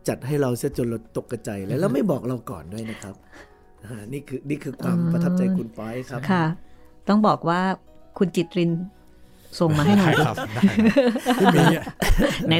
[0.07, 3.15] จัดให้เราเสียจนเราตกกระจายแล้วแล้วไม่บอกเราก่อนด้วยนะครับ
[3.85, 6.45] อ่านี่คือนี่คือความประทับใจคุณป้อยครับค่ะ
[7.07, 7.61] ต้องบอกว่า
[8.17, 8.71] คุณจิตริน
[9.59, 10.63] ส่งมาให้หน่อยได้ครับได้
[11.39, 11.63] พี่หมี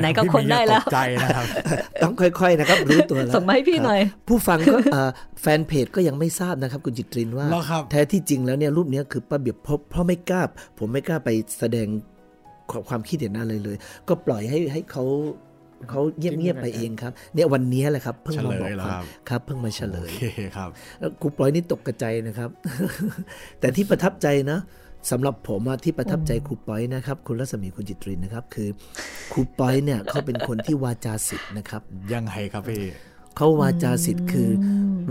[0.01, 1.45] ไหนๆก็คนได้แล้วพี่หมีอย่าตกใจนะครับ
[2.03, 5.09] ต้องค่อยๆนะครับรู้ตัวแล้วส่งมาให้พี่หน่อยครับผู้ฟังก็เอ่อ
[5.41, 10.41] แฟนเพจก็ยังไม่ทราบนะครับ คุณจิตรินว่าเหรอครับแท้ที่จริงแล้วเนี่ยรูปเนี้ยคือป้าเบียบเพราะเพราะไม่กล้า
[10.79, 11.87] ผมไม่กล้าไปแสดง
[12.71, 15.05] ความความคิดเห็นอะไรเลย ก็ปล่อยให้ให้เขา
[15.89, 20.23] เขาเงียบๆไปเองครับ เนี่ยวันนี้แหละครับเพิ่งมาบอกเฉลยเหรอควาครัมบครับเพิ่งมาเฉลโอยเค
[20.57, 22.49] ครับแล้วครูปอยนี่ตกกระใจนะครับ
[23.59, 24.59] แต่ที่ประทับใจนะ
[25.09, 28.69] สำหรับผมอะที่ประทับใจครูปอยนะครับ คุณรัศมีคุณจิตรินนะครับ คือ
[29.31, 31.81] ครูปอยเนี่ยเขาเป็นคนที่วาจาสิทธิ์นะครับ
[32.13, 32.85] ยังไงครับพี่
[33.35, 34.49] เขาวาจาสิทธิ์คือ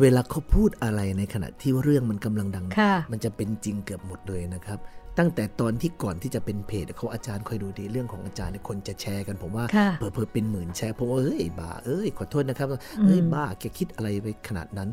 [0.00, 4.78] เวลาเขาพูดอะไรในขณะที่เรื่องมันกำลังดังค่ะมันจะเป็นจริงเกือบหมดเลยนะครับ
[5.18, 12.68] ตั้งแต่ตอนที่ก่อนที่จะเป็นเพจเขาอาจารย์คอยดูดีเรื่องของอาจารย์เนี่ยคนจะแชร์กันผมว่าค่ะเผลอๆเป็นหมื่นแชร์ผมว่าเฮ้ยบ้าเอ้ยขอโทษนะครับ
[13.04, 14.88] เฮ้ยบ้าแกคิดอะไรไปขนาดนั้น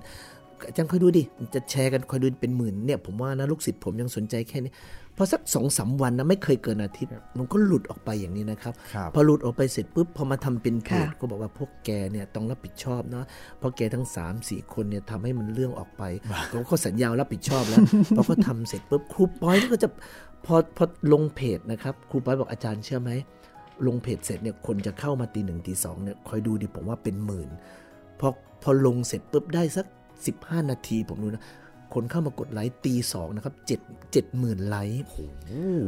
[0.67, 4.71] อาจารย์คอยดูดิมันจะแชร์กันคอยดูเป็นหมื่นเนี่ยผมว่านะลูกศิษย์ผมยังสนใจแค่นี้
[5.17, 13.23] พอสักสองสามวันนะไม่เคยเกินอาทิตย์ มันก็หลุดออกไปอย่างนี้นะครับครับพอหลุดออกไปเสร็จปุ๊บพอมาทำเป็นเพจค่ะก็บอกว่าพวกแกเนี่ยต้องรับผิดชอบนะ
[13.59, 16.03] เพราะแกทั้ง 3 4 คนเนี่ยทำให้มันเรื่องออกไป
[16.49, 17.79] เขาก็สัญญารับผิดชอบแล้ว
[18.15, 19.89] พอเขาทำเสร็จปุ๊บครูป้อยนี่ก็จะ
[20.45, 23.11] พอพอลงเพจนะครับครูป้อยบอกอาจารย์เชื่อไหม
[23.87, 27.49] ลงเพจเสร็จเนี่ยคนจะเข้ามาตีหนึ่งตีสองเนี่ยคอยดูดิผมว่าเป็นหมื่น
[28.19, 28.27] พอ
[28.63, 29.85] พอลงเสร็จปุ๊บได้สัก
[30.23, 31.43] 15 นาทีผมดูนะ
[31.93, 33.79] คนเข้ามากดไลค์ตีสองนะครับเจ็ด
[34.11, 35.01] เจ็ดหมื่นไลค์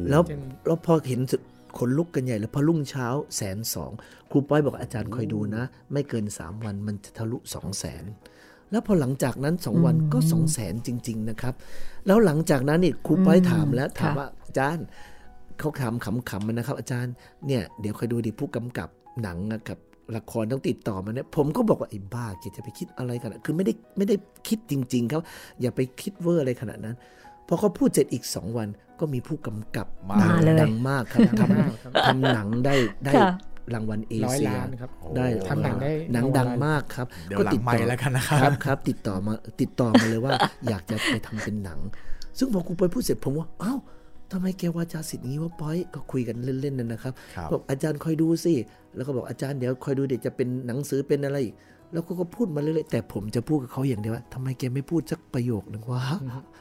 [0.10, 1.42] แล้วเจ็ดแล้วพอเห็นสุด
[1.78, 3.92] ขนลุกกันใหญ่แล้วพอรุ่งเช้าแสนสอง
[4.32, 8.04] ครูป้อยบอกอาจารย์คอยดูนะ ไม่เกิน 3 วันมันจะทะลุ2 0 0แสน
[8.72, 11.54] แล้วพอหลังจากนั้น2วันก็2 0 0แสนจริง ๆ นะครับ
[12.06, 14.86] แล้วหลังจากนั้นนี่ครูป้อยถามแล้วถามค่ะว่าอาจารย์
[15.60, 17.13] เขาถามขำๆมันนะครับ อาจารย์
[17.48, 18.90] เนี่ยเดี๋ยวคอยดูดิผู้กำกับ
[19.24, 19.78] หนังอะกับ
[20.15, 24.15] ละครต้องติดต่อมาเนี่ยผมก็บอกว่าไอ้บ้าแกจะไปคิดอะไรกันอะคือไม่ได้ไม่ได้
[24.48, 25.22] คิดจริง ๆ ครับ
[25.62, 26.96] อย่าไปคิดเวอร์อะไรขนาดนั้น
[27.48, 28.67] พอเขาพูดเสร็จอีกสองวัน
[29.00, 33.30] ก็มีผู้กำกับมามาเลยดังมากครับทมากครับำทำหนังได้ได้ค่ะ
[33.74, 40.32] รางวัลเอร้อยเชียล้านครับได้ทำหนังได้หนังรางวัลดังมากครับเดี๋ยวหลังไมค์แล้วกันนะครับครับครับติดต่อมาติดต่อมาเลยว่า
[40.70, 41.80] อยากจะไปทำเป็นหนัง
[42.38, 43.80] ซึ่งพอครูปอยพูดเสร็จผมว่าอ้าว
[44.32, 48.54] ทำไมแกวาจาสิทธิ์นี้ว่าปอยก็คุยกันเล่นๆนั่นนะครับครับบอกอาจารย์คอยดูสิ
[48.96, 51.56] แล้วก็บอกอาจารย์เดี๋ยวคอยดูเดี๋ยวจะเป็นหนังสือเป็นอะไรอีก
[51.94, 56.02] แล้วก็ก็พูดมาเรื่อยๆแต่ผมจะพูดกับเขาอย่างเดียวว่าทำไมแกไม่พูดสักประโยคนึงวะ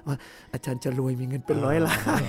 [0.07, 0.17] ว่า
[0.53, 2.23] อาจารย์จะรวยมีเงินเป็นร้อยล้าน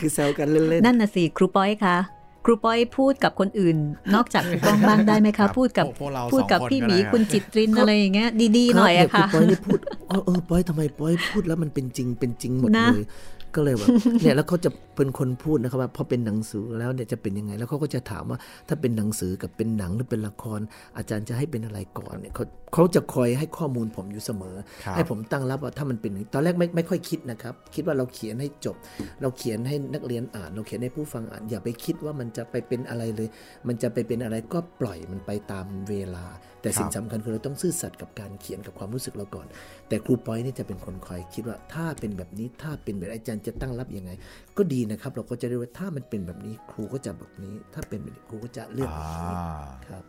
[0.00, 1.96] คือแซวกันเล่นๆนั่นน่ะสิครูป้อยคะ
[2.44, 3.76] ครูป้อยพูดกับคนอื่น
[4.14, 8.28] นอกจากครูป้องบ้างได้ไหมครัคะบพูดกับพวกเราพูดกับสองคนพี่หมีก็ได้คุณจิตรินอะไรอย่างเงี้ย
[8.58, 9.78] ดีๆหน่อยอะครัค่ะบเนี่ยณปอยนี่พูด
[10.08, 13.06] เออเออปอยทำไมปอยพูดแล้วมันเป็นจริงเป็นจริงหมดนะเลย
[13.54, 13.88] ก็เลยแบบ
[14.22, 20.60] เนี่ยแล้วเขาจะเป็นคนพูดนะครับว่าพอเป็นหนังสือแล้วเนี่ยจะเป็นยังไง แล้วเขาก็จะถามว่าถ้าเป็นหนังสือกับเป็นหนังหรือเป็นละคร
[20.96, 28.76] อาจารย์จะให้เป็นอะไรก่อนเนี่ยเขาเขาจะคอยให้ข้อมูลผมอยู่เสมอครับให้ผมตั้งรับว่าถ้ามันเป็นอย่างนี้ตอนแรกไม่ไม่ค่อยคิดนะครับ คิดว่าเราเขียนให้จบ
[29.20, 33.28] เราเขียนให้นักเรียนอ่าน เราเขียนให้ผู้ฟังอ่าน อย่าไปคิดว่ามันจะไปเป็นอะไรเลย
[33.66, 36.24] มันจะไปเป็นอะไรก็ปล่อยมันไปตามเวลา
[36.62, 39.46] แต่สิ่งครับสำคัญคือเราต้องซื่อสัตย์กับการเขียนกับความรู้สึกเราก่อน
[39.88, 44.10] แต่ครูปอยนี่จะเป็นคนคอยคิดว่าถ้าเป็นแบบนี้ถ้าเป็นแบบอาจารย์จะตั้งรับยังไง
[44.56, 49.44] ก็ดีนะครับ เราก็จะได้ว่าถ้ามันเป็นแบบนี้ครูก็จะแบบนี้ ถ้าเป็นแบบนี้ครูก็จะเลือกอ่แบบนี้า
[49.88, 50.04] ครับ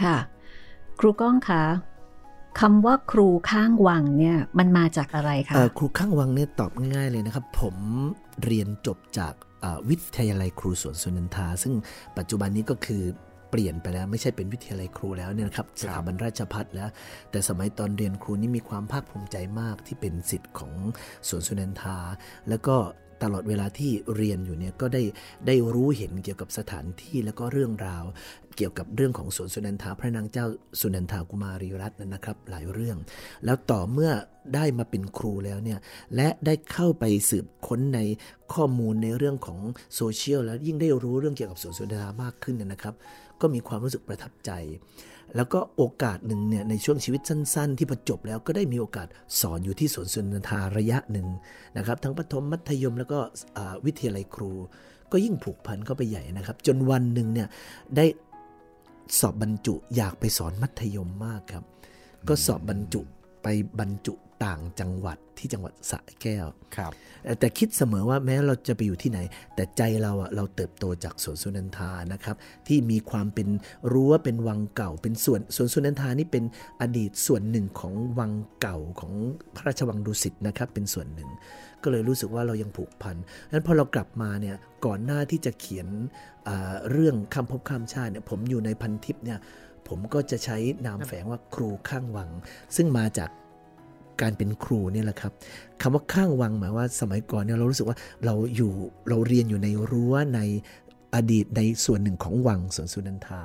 [0.00, 0.16] ค่ะ
[1.00, 1.64] ครูก้องคะ
[2.60, 7.76] คำว่าครูข้างวังเนี่ยมันมาจากอะไรคะเอ่อครูข้างวังเนี่ยตอบง่ายๆเลยนะครับ ผม
[8.44, 11.74] เรียนจบจากอ่าวิทยาลัยครูสวนสุนันทา ซึ่ง
[12.18, 16.90] ปัจจุบันนี้ก็คือเปลี่ยนไปแล้วไม่ใช่เป็นวิทยาลัยครูแล้วเนี่ยนะครับสถาบันราชพัฒแล้ว
[17.30, 20.72] แต่สมัยตอนเรียนครูนี่มีความภาคภูมิใจมากที่เป็นสิทธิ์ของ
[21.28, 21.98] สวนสุนันทา
[22.48, 22.76] แล้วก็
[23.22, 25.02] ตลอดเวลาที่เรียนอยู่เนี่ยก็ได้
[25.46, 28.04] ได้รู้เห็นเกี่ยวกับสถานที่แล้วก็เรื่องราว
[28.56, 30.46] เกี่ยวกับเรื่องของสวนสุนันทาพระนางเจ้า
[30.80, 32.96] สุนันทากุมารีรัตน์นะครับ หลายเรื่อง
[33.44, 34.10] แล้วต่อเมื่อ
[34.54, 35.78] ได้มาเป็นครูแล้วเนี่ย
[36.16, 38.00] และได้เข้าไปสืบค้นใน
[38.54, 39.58] ข้อมูลในเรื่องของ
[39.94, 42.94] โซเชียลแล้วยิ่งได้รู้เรื่องเกี่ยวกับสวนสุนันทามากขึ้นเนยนะครับ
[43.40, 44.50] ก็มีความรู้สึกประทับใจ
[45.36, 49.06] แล้วก็โอกาสหนึ่งเนี่ยในช่วงชีวิตสั้น ๆ ที่พอจบแล้วก็ได้มีโอกาส
[49.40, 51.26] สอนอยู่ที่สวนสุนทาระยะหนึ่ง
[51.76, 53.18] นะครับ ทั้งประถมมัธยมแล้วก็
[53.86, 54.52] วิทยาลัยครู
[55.12, 57.48] ก็ยิ่งผูกพันเข้าไปใหญ่นะครับ จนวันหนึ่งเนี่ย
[57.96, 58.04] ได้
[59.18, 61.64] สอบบรรจุอยากไปสอนมัธยมมากครับ
[62.28, 63.00] ก็สอบบรรจุ
[63.42, 63.46] ไป
[63.80, 64.14] บรรจุ
[64.44, 66.92] ต่างจังหวัดที่จังหวัดสระแก้วครับ
[67.38, 69.18] แต่คิดเสมอว่าแม้เราจะไปอยู่ที่ไหน
[69.54, 72.36] แต่ใจเราอะเราเติบโตจากสวนสุนันทานะครับ
[72.68, 73.48] ที่มีความเป็น
[73.92, 76.44] รั้วเป็นวังเก่า เป็นส่วนสวนสุนันทานี่เป็น
[76.80, 79.12] อดีตส่วนหนึ่งของวังเก่าของ
[79.54, 81.30] พระราชวังดุสิตนะครับ เป็นส่วนหนึ่ง
[81.82, 83.16] ก็เลยรู้สึกว่าเรายังผูกพัน
[83.52, 84.56] นั้นพอเรากลับมาเนี่ย
[84.86, 85.88] ก่อนหน้าที่จะเขียน
[86.90, 89.38] เรื่องคำพบข้ามชาติเนี่ยผมอยู่ในพันทิปเนี่ย
[89.88, 90.56] ผมก็จะใช้
[90.86, 92.30] นามแฝงว่าครูข้างวัง
[92.76, 93.30] ซึ่งมาจาก
[94.20, 95.32] การเป็นครูเนี่ยแหละครับ
[95.80, 98.70] คำว่าข้างวังหมายว่าสมัยก่อนเนี่ยเรารู้สึกว่าเราอยู่
[99.08, 100.40] เราเรียนอยู่ในรั้วใน
[101.14, 103.42] อดีตในส่วนหนึ่งของวังสวนสุนันทา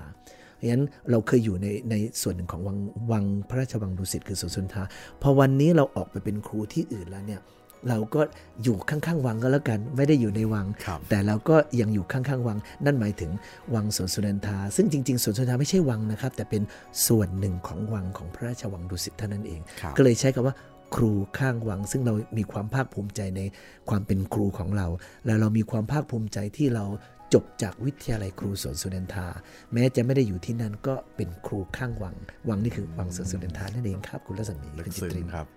[0.55, 2.77] เพราะฉะนั้นเราเคยอยู่ในในส่วนหนึ่งของวัง
[3.11, 4.83] วังพระราชวังดุสิตคือสวนสุนันทา
[5.21, 7.41] พอวันนี้เราออกไปเป็นครูที่อื่นแล้วเนี่ย
[7.89, 8.21] เราก็
[8.63, 10.65] อยู่ข้างๆวังก็แล้วกัน ไม่ได้อยู่ในวัง
[11.09, 13.31] แต่เราก็ยังอยู่ข้างๆวัง นั่นหมายถึง
[13.75, 16.63] วังสวนสุนันทา ซึ่งจริงๆสวนสุนันทาไม่ใช่วังนะครับ แต่เป็น
[17.07, 19.61] ส่วนหนึ่งของวังของพระราชวังดุสิตเท่านั้นเอง
[19.97, 20.55] ก็เลยใช้คำว่า
[20.95, 23.41] ครูข้างวัง ซึ่งเรามีความภาคภูมิใจใน
[23.89, 24.87] ความเป็นครูของเรา
[25.25, 26.85] และเรามีความภาคภูมิใจที่เรา
[27.33, 29.27] จบจากวิทยาลัยครูสวนสุนันทา
[29.73, 32.15] แม้จะไม่ได้อยู่ที่นั่นก็เป็นครูข้างวัง
[32.49, 35.47] วังนี่คือวังสวนสุนันทานั่นเองครับ คุณรัศมีคุณจิตรินครับ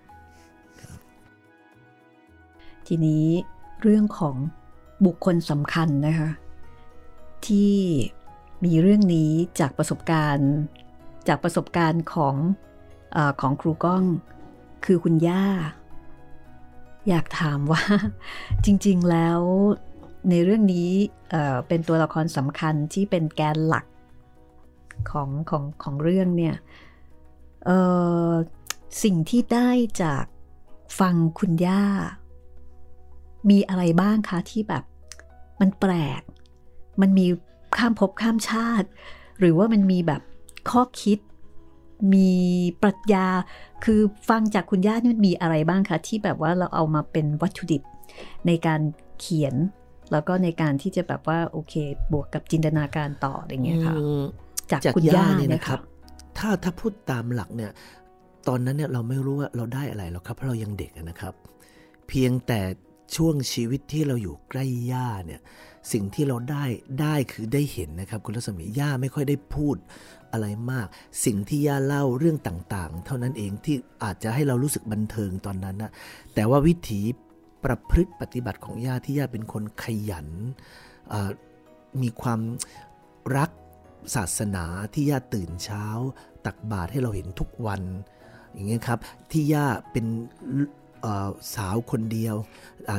[2.87, 3.25] ทีนี้
[3.81, 4.35] เรื่องของ
[5.05, 6.29] บุคคลสำคัญนะคะ
[7.45, 7.73] ที่
[8.65, 10.51] มีเรื่องนี้จากประสบการณ์
[11.27, 12.35] จากประสบการณ์ของ
[13.15, 14.03] อของครูก้อง
[14.85, 15.45] คือคุณย่า
[17.07, 17.83] อยากถามว่า
[18.65, 19.39] จริงๆแล้ว
[20.29, 20.89] ในเรื่องนี้
[21.29, 23.85] เเป็นตัวละครสำคัญที่เป็นแกนหลัก
[25.11, 26.55] ของของของเรื่องเนี่ย
[29.03, 29.69] สิ่งที่ได้
[30.01, 30.25] จาก
[30.99, 31.83] ฟังคุณย่า
[33.49, 34.83] มีอะไรบ้างคะที่แบบ
[35.61, 36.21] มันแปลก
[37.01, 37.25] มันมี
[37.77, 38.87] ข้ามภพข้ามชาติ
[39.39, 40.21] หรือว่ามันมีแบบ
[40.69, 41.19] ข้อคิด
[42.13, 42.31] มี
[42.81, 43.27] ปรัชญา
[43.83, 47.81] คือฟังจากคุณย่านี่มันมีอะไรบ้างคะที่แบบว่าเราเอามาเป็นวัตถุดิบ
[48.47, 48.81] ในการ
[49.19, 49.55] เขียน
[50.11, 51.73] แล้วก็ในการที่จะแบบว่าโอเค
[52.11, 53.95] บวกกับจินตนาการต่ออะไรเงี้ยค่ะ
[54.71, 55.79] จากคุณย่าเนี่ยนะครับ
[56.37, 57.71] ถ้าถ้าพูดตามหลักเนี่ย
[58.47, 61.33] ตอนนั้นเนี่ยเราไม่รู้ว่าเราได้อะไรหรอกครับเพราะเรายังเด็กนะครับ
[62.07, 62.59] เพียงแต่
[63.15, 65.41] ช่วงชีวิตที่เราอยู่ใกล้ย่าเนี่ย
[65.91, 66.63] สิ่งที่เราได้
[67.01, 69.75] ได้คือได้เห็นนะครับ คุณรัศมีย่าไม่ค่อยได้พูด
[70.31, 70.87] อะไรมาก
[71.25, 75.91] สิ่งที่ย่าเล่าเรื่องต่างๆ เท่านั้นเองที่อาจจะให้เรารู้สึกบันเทิงตอนนั้นนะ
[76.33, 77.01] แต่ว่าวิถี
[77.63, 80.27] ประพฤติปฏิบัติของย่าที่ย่าเป็นคนขยัน
[82.01, 82.41] มีความ
[83.37, 83.49] รัก
[84.15, 85.85] ศาสนาที่ย่าตื่นเช้า
[86.45, 87.81] ตักบาตรให้เราเห็นทุกวัน
[88.53, 88.99] อย่างเงี้ยครับ
[89.31, 90.05] ที่ย่าเป็น
[91.55, 92.35] สาวคนเดียว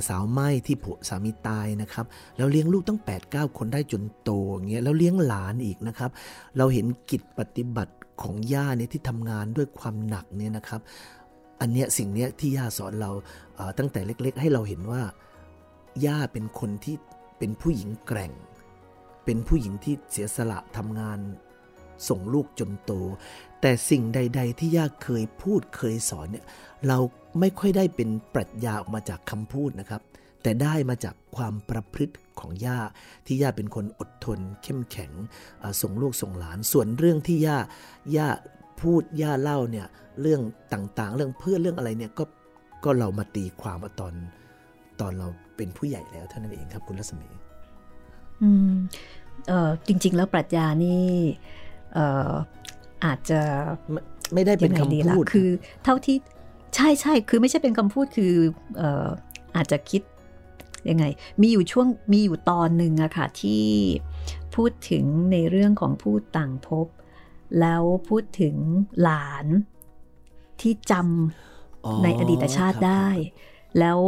[0.09, 6.11] สาวไม้ที่ผัวสามีตายนะครับแล้วเลี้ยงลูกตั้ง 8 9 คนได้จนโตอย่างเงี้ยแล้วเลี้ยงหลานอีกนะครับ
[6.57, 10.81] เราเห็นกิจปฏิบัติของย่าเนี่ยที่ทำงานด้วยความหนักเนี่ยนะครับ
[11.61, 13.11] อันเนี้ยสิ่งเนี้ยที่ย่าสอนเรา
[13.79, 15.03] ตั้งแต่เล็ก ๆ ให้เราเห็นว่า
[16.07, 16.97] ย่าเป็นคนที่
[17.39, 18.33] เป็นผู้หญิงแกร่ง
[19.25, 21.19] เป็นผู้หญิงที่เสียสละทำงาน
[22.09, 22.93] ส่งลูกจนโต
[23.67, 26.45] แต่สิ่งใด ๆ ที่ย่าเคยพูดเคยสอนเนี่ย
[26.89, 26.99] เรา
[27.41, 30.03] ไม่ค่อยได้เป็นปรัชญาออกมาจากคำพูดนะครับ
[30.43, 32.79] แต่ได้มาจากความประพฤติของย่า
[33.27, 35.13] ที่ย่าเป็นคนอดทน เข้มแข็ง
[35.81, 37.59] ส่งลูกส่งหลาน ส่วนเรื่องที่ย่า
[38.17, 38.29] ย่า
[38.81, 39.87] พูดย่าเล่าเนี่ย
[40.21, 40.41] เรื่อง
[40.73, 42.25] ต่างๆ เรื่องเพื่อเรื่องอะไรเนี่ยก็
[42.85, 44.15] ก็เรามาตีความมาตอน
[45.01, 47.29] ตอนเราเป็นผู้ใหญ่แล้วเท่านั้นเองครับคุณรัศมี
[48.43, 48.75] อืม
[49.49, 51.07] เออจริง ๆ แล้วปรัชญานี่
[51.95, 53.41] เอออาจจะ
[54.35, 55.49] ไม่ได้เป็นคำพูดคือ
[55.85, 56.17] เท่าที่
[56.75, 58.35] ใช่ใช่คือไม่ใช่เป็นคำพูดคือ
[58.81, 58.83] อ
[59.57, 60.03] อาจจะคิด
[60.91, 61.05] ยังไง
[61.41, 63.65] มีอยู่ช่วงมีอยู่ตอนหนึ่งอะค่ะที่
[64.55, 66.87] พูดถึงในเรื่องของผู้ต่างพบ
[67.61, 68.55] แล้วพูดถึง
[69.03, 69.47] หลาน
[70.61, 73.07] ที่จำในอดีตชาติได้
[73.81, 73.99] แล้ว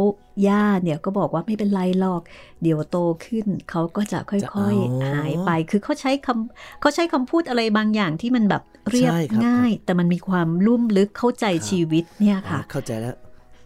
[0.47, 2.21] ย่าเนี่ยก็บอกว่าไม่เป็นไรหรอก
[2.61, 9.11] เดี๋ยวโตขึ้นเขาก็จะค่อยๆหายไป คือเขาใช้คำเขาใช้คำพูดอะไรบางอย่างที่มันแบบเรียบ
[9.45, 13.15] ง่าย แต่มันมีความลุ่มลึกเข้าใจชีวิตเนี่ยค่ะ เข้าใจแล้ว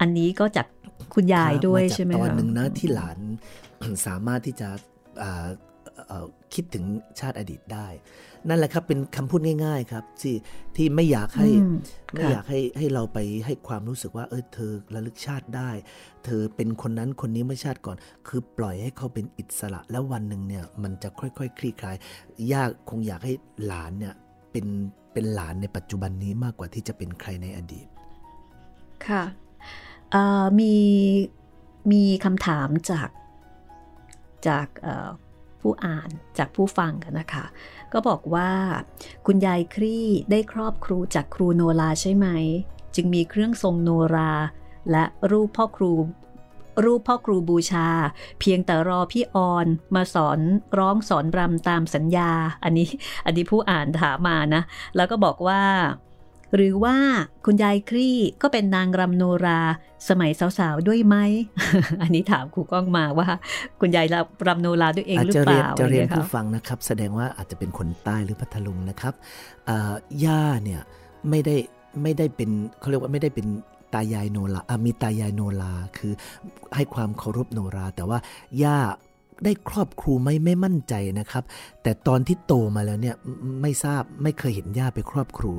[0.01, 0.67] อันนี้ก็จาก
[1.13, 3.17] คุณยายด้วยใช่ไหมคะตอนหนึ่งนะที่หลาน
[4.07, 4.69] สามารถที่จะ
[6.53, 6.85] คิดถึง
[7.19, 7.87] ชาติอดีตได้
[8.47, 10.35] นั่นแหละครับเป็นคำพูดง่าย ๆ ครับ ที่
[10.75, 11.49] ที่ไม่อยากให้
[12.13, 15.71] ไม่อยากให้ให้เราไปให้ความรู้สึกว่า เออเธอระลึกชาติได้
[16.25, 21.95] เธอเป็นคนนั้นคนนี้เมื่อชาติก่อน คือปล่อยให้เขาเป็นอิสระแล้ววันหนึ่งเนี่ยมันจะค่อยๆคลี่คลาย
[22.53, 23.33] ยากคงอยากให้
[23.65, 24.15] หลานเนี่ย
[24.51, 24.65] เป็น
[25.13, 27.87] เป็นหลานในปัจจุบันนี้มากกว่าที่จะเป็นใครในอดีต
[29.07, 29.23] ค่ะ
[30.59, 30.75] มี
[31.91, 33.09] มีคำถามจาก
[34.47, 34.67] จาก
[35.62, 37.45] ผู้อ่านจากผู้ฟังกันนะคะ
[37.93, 38.51] ก็บอกว่า
[39.26, 42.28] คุณยายครี่ได้ครอบครูจากครูโนลาใช่ไหม
[42.95, 44.32] จึงมีเครื่องทรงโนรา
[44.91, 45.93] และรูปพ่อครู
[46.84, 47.88] รูปพ่อครูบูชา
[48.39, 50.39] เพียงแต่รอพี่ออนมาสอน
[50.78, 52.32] ร้องสอนรำตามสัญญา
[52.64, 52.89] อันนี้
[53.26, 54.62] อันนี้ผู้อ่านถามมานะ
[54.95, 55.62] แล้วก็บอกว่า
[56.55, 56.95] หรือว่า
[57.45, 59.59] คุณยายครี่ก็เป็นนางรำโนรา
[60.09, 61.15] สมัยสาวๆด้วยไหม
[62.01, 63.27] อันนี้ถามครูก้องมาว่า
[63.79, 64.05] คุณยาย
[64.47, 69.13] รำโนราด้วยเองอาจหรือจะเปเรียนล่าจะเรียนอไงี้ผู้ค่ะฟังนะครับ แสดงว่าอาจจะเป็นคนใต้หรือพัทลุงนะครับ
[69.69, 69.93] อ่า
[70.25, 70.81] ย่าเนี่ย
[71.29, 71.55] ไม่ได้
[72.01, 72.49] ไม่ได้เป็น
[72.79, 73.47] เขาเรียกว่าไม่ได้เป็น
[73.93, 76.13] ตายายโนราอะมีตายายโนราคือ
[76.75, 78.17] ให้ความเคารพโนรา แต่ว่า
[78.63, 78.77] ย่า
[79.43, 81.43] ได้ครอบครูไหมไม่มั่นใจนะครับ
[81.83, 83.15] แต่ตอนที่โตมาแล้วเนี่ย
[83.61, 85.51] ไม่ทราบไม่เคยเห็นย่าไปครอบครู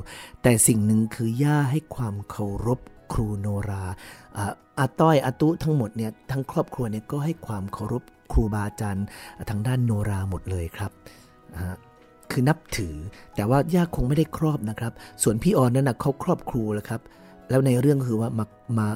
[0.42, 2.80] แต่สิ่งหนึ่งคือย่าให้ความเคารพ
[3.12, 3.84] ครูโนรา
[4.78, 8.02] อาต้อยอาตุทั้งหมดเนี่ยทั้งครอบครัวเนี่ยก็ให้ความเคารพ
[8.32, 9.06] ครูบาอาจารย์
[9.50, 10.90] ทางด้านโนราหมดเลยครับ
[12.30, 12.94] คือนับถือ
[13.34, 17.00] แต่ว่าย่าคงไม่ได้ครอบนะครับ ส่วนพี่ออนนั่นนะเขาครอบครูแล้วครับ
[17.50, 18.44] แล้วในเรื่องคือว่ามา
[18.78, 18.88] มา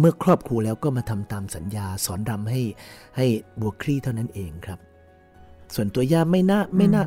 [0.00, 2.60] เมื่อครอบครูแล้วก็มาทำตามสัญญาสอนรำให้
[3.16, 3.26] ให้
[3.60, 4.78] บัวคลี่เท่านั้นเองครับ
[5.74, 7.04] ส่วนตัวย่าไม่น่าไม่น่า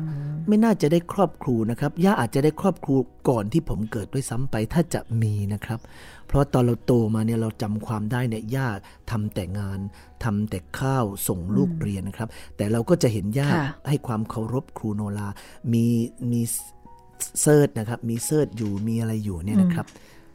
[0.48, 2.94] ไม่น่าจะได้ครอบครูนะครับย่าอาจจะได้ครอบครู
[3.28, 5.80] ก่อนที่ผมเกิดด้วยซ้ำไปถ้าจะมีนะครับ
[6.26, 8.68] เพราะตอนเราโตมาเนี่ยเราจำความได้เนี่ยย่า
[9.10, 9.78] ทำแต่งาน
[10.24, 15.28] ทำแต่ข้าวส่งลูกเรียนนะครับ แต่เราก็จะเห็นย่าค่ะให้ความเคารพครูโนรา
[15.72, 15.84] มี
[16.30, 16.40] มี
[17.42, 19.86] เทริดนะครับ มีเทริดอยู่มีอะไรอยู่เนี่ยนะครับ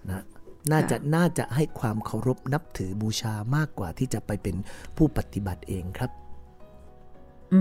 [0.09, 0.23] นะ
[0.72, 4.55] น่าจะน่าจะให้ความเคารพนับถือบูชามากกว่าที่จะไปเป็น
[4.97, 6.11] ผู้ปฏิบัติเองครับ
[7.53, 7.59] อื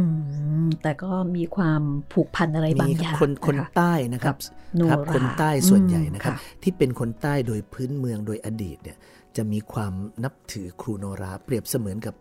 [0.64, 1.82] ม แต่ก็มีความ
[2.12, 4.36] ผูกพันอะไรบางมีอย่างคนคนนะคะใต้นะครับ
[4.76, 8.96] โนครับราคนใต้ส่วนใหญ่อืมนะครับค่ะที่เป็นคนใต้โดยพื้นเมืองโดยอดีตเนี่ย
[9.36, 9.92] จะมีความ
[10.24, 12.14] นับถือครูโนราเปรียบเสมือนกับ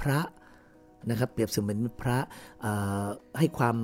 [0.00, 0.20] พระ
[1.10, 2.18] นะครับ เปรียบเสมือนพระ
[2.60, 2.72] เอ่
[3.02, 3.04] อ
[3.38, 3.76] ให้ความ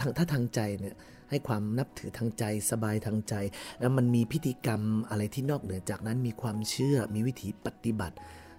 [0.00, 0.94] ทางถ้าทางใจเนี่ย
[1.30, 3.34] ให้ความนับถือทางใจสบายทางใจ
[3.80, 8.16] แล้วมันมีพิธีกรรมอะไรที่นอกเหนือจากนั้นมีความเชื่อมีวิถีปฏิบัติ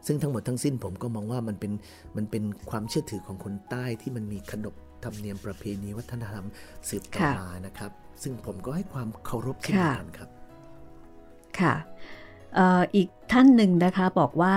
[0.07, 1.71] ซึ่งทั้งหมดทั้งสิ้นผมก็มองว่ามันเป็น
[2.17, 6.45] มันเป็นความเชื่อถือของคนใต้ที่มันมีขนบธรรมเนียมประเพณีวัฒนธรรม
[6.89, 7.91] สืบต่อค่ะมานะครับ
[8.23, 10.29] ซึ่งผมก็ให้ความเคารพเช่นเดียวกันครับ
[11.59, 11.75] ค่ะ
[12.55, 14.55] เอ่ออีกท่านหนึ่งนะคะบอกว่า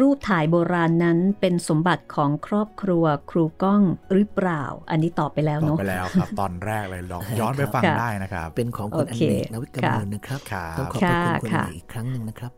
[0.00, 3.82] รูปถ่ายโบราณนั้นเป็นสมบัติของครอบครัวครูก้อง
[4.12, 12.52] หรือเปล่า อันนี้ตอบไปแล้วตอบเนาะไปแล้วครับ ตอนแรกเลยลองย้อนไปฟังค่ะได้นะครับ เป็นของคุณโออันเคเนกนวิกกมลนะครับครับต้องขอบพระคุณคุณค่ะอันเนกอีกครั้งหนึ่งนะครับ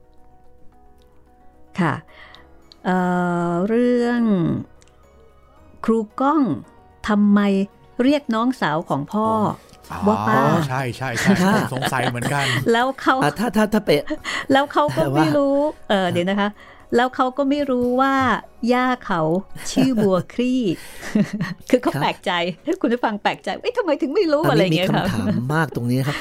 [1.81, 1.95] ค่ะ
[2.85, 2.97] เอ่
[3.51, 4.23] อเรื่อง
[5.85, 6.43] ครูก้อง
[7.09, 7.41] ทำไม
[8.03, 9.29] เรียกน้องสาวของพ่อ
[9.93, 13.99] อ๋อว่าป้าใช่ใช่ใช่ค่ะผมสงสัยเหมือนกัน แล้วเขาอะถ้าถ้าถ้าเป็น
[14.53, 15.57] แล้วเขาก็ว่าไม่รู้
[15.89, 16.49] เออเดี๋ยวนะคะ
[16.97, 18.15] แล้วเขาก็ไม่รู้ว่า
[18.73, 19.23] ย่าเขา
[19.71, 20.63] ชื่อบัวคลี่
[21.71, 22.33] คือเขาแปลกใจ
[22.81, 26.19] คุณผู้ฟังแปลกใจเอ้ยทำไมถึงไม่รู้อันอะไรอนี้ย่างมีเงี้ยค่ะคำถามมากตรงนี้นะครับ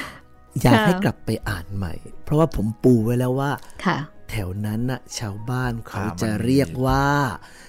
[0.62, 1.94] อยากค่ะให้กลับไปอ่านใหม่
[2.24, 3.50] เพราะว่าผมปูไว้แล้วว่า
[3.86, 3.98] ค่ะ
[4.30, 7.04] แถวนั้นน่ะชาวบ้านเขาอ่าจะมันมีเรียกว่า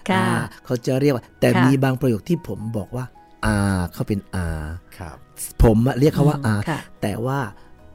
[0.10, 0.28] ค่ะอ่า
[0.66, 3.06] เขาจะเรียกว่า แต่ค่ะมีบางประโยคที่ผมบอกว่า
[3.46, 3.56] อา
[3.94, 4.48] เขาเป็นอา
[4.98, 5.18] ครับ
[5.64, 7.40] ผมอะเรียกเขาว่าอาค่ะแต่ว่า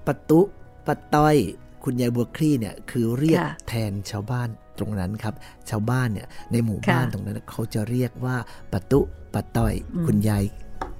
[0.07, 0.41] ปะตุ
[0.87, 1.37] ปะต้อย
[1.85, 4.49] คุณยายบัวคลี่เนี่ย คือเรียกค่ะแทนชาวบ้าน
[4.79, 5.35] ตรงนั้นครับ
[5.71, 8.37] ชาวบ้านเนี่ยในหมู่บ้านค่ะตรงนั้นเขาจะเรียกว่า
[8.73, 9.01] ปะตุ
[9.35, 10.45] ปะต้อยอืมคุณยาย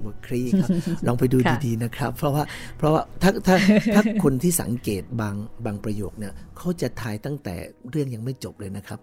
[0.03, 0.69] บัวคลี่ครับ
[1.07, 2.43] ลองไปดูค่ะดีๆนะครับ เพราะว่า
[2.77, 3.55] เพราะว่าถ้าถ้า
[3.95, 7.55] ถ้าคนที่สังเกตบางบางประโยคเนี่ยเขาจะทายตั้งแต่
[7.89, 8.99] เรื่องยังไม่จบเลยนะครับ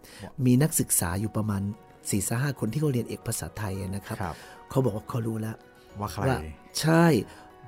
[0.46, 4.36] มีนักศึกษาอยู่ประมาณ4ี่ห้าคนที่เขาเรียนเอกภาษาไทยนะครับครับ
[4.70, 5.56] เขาบอกว่าเขารู้แล้ว
[6.00, 6.38] ว่าใครว่า
[6.80, 7.04] ใช่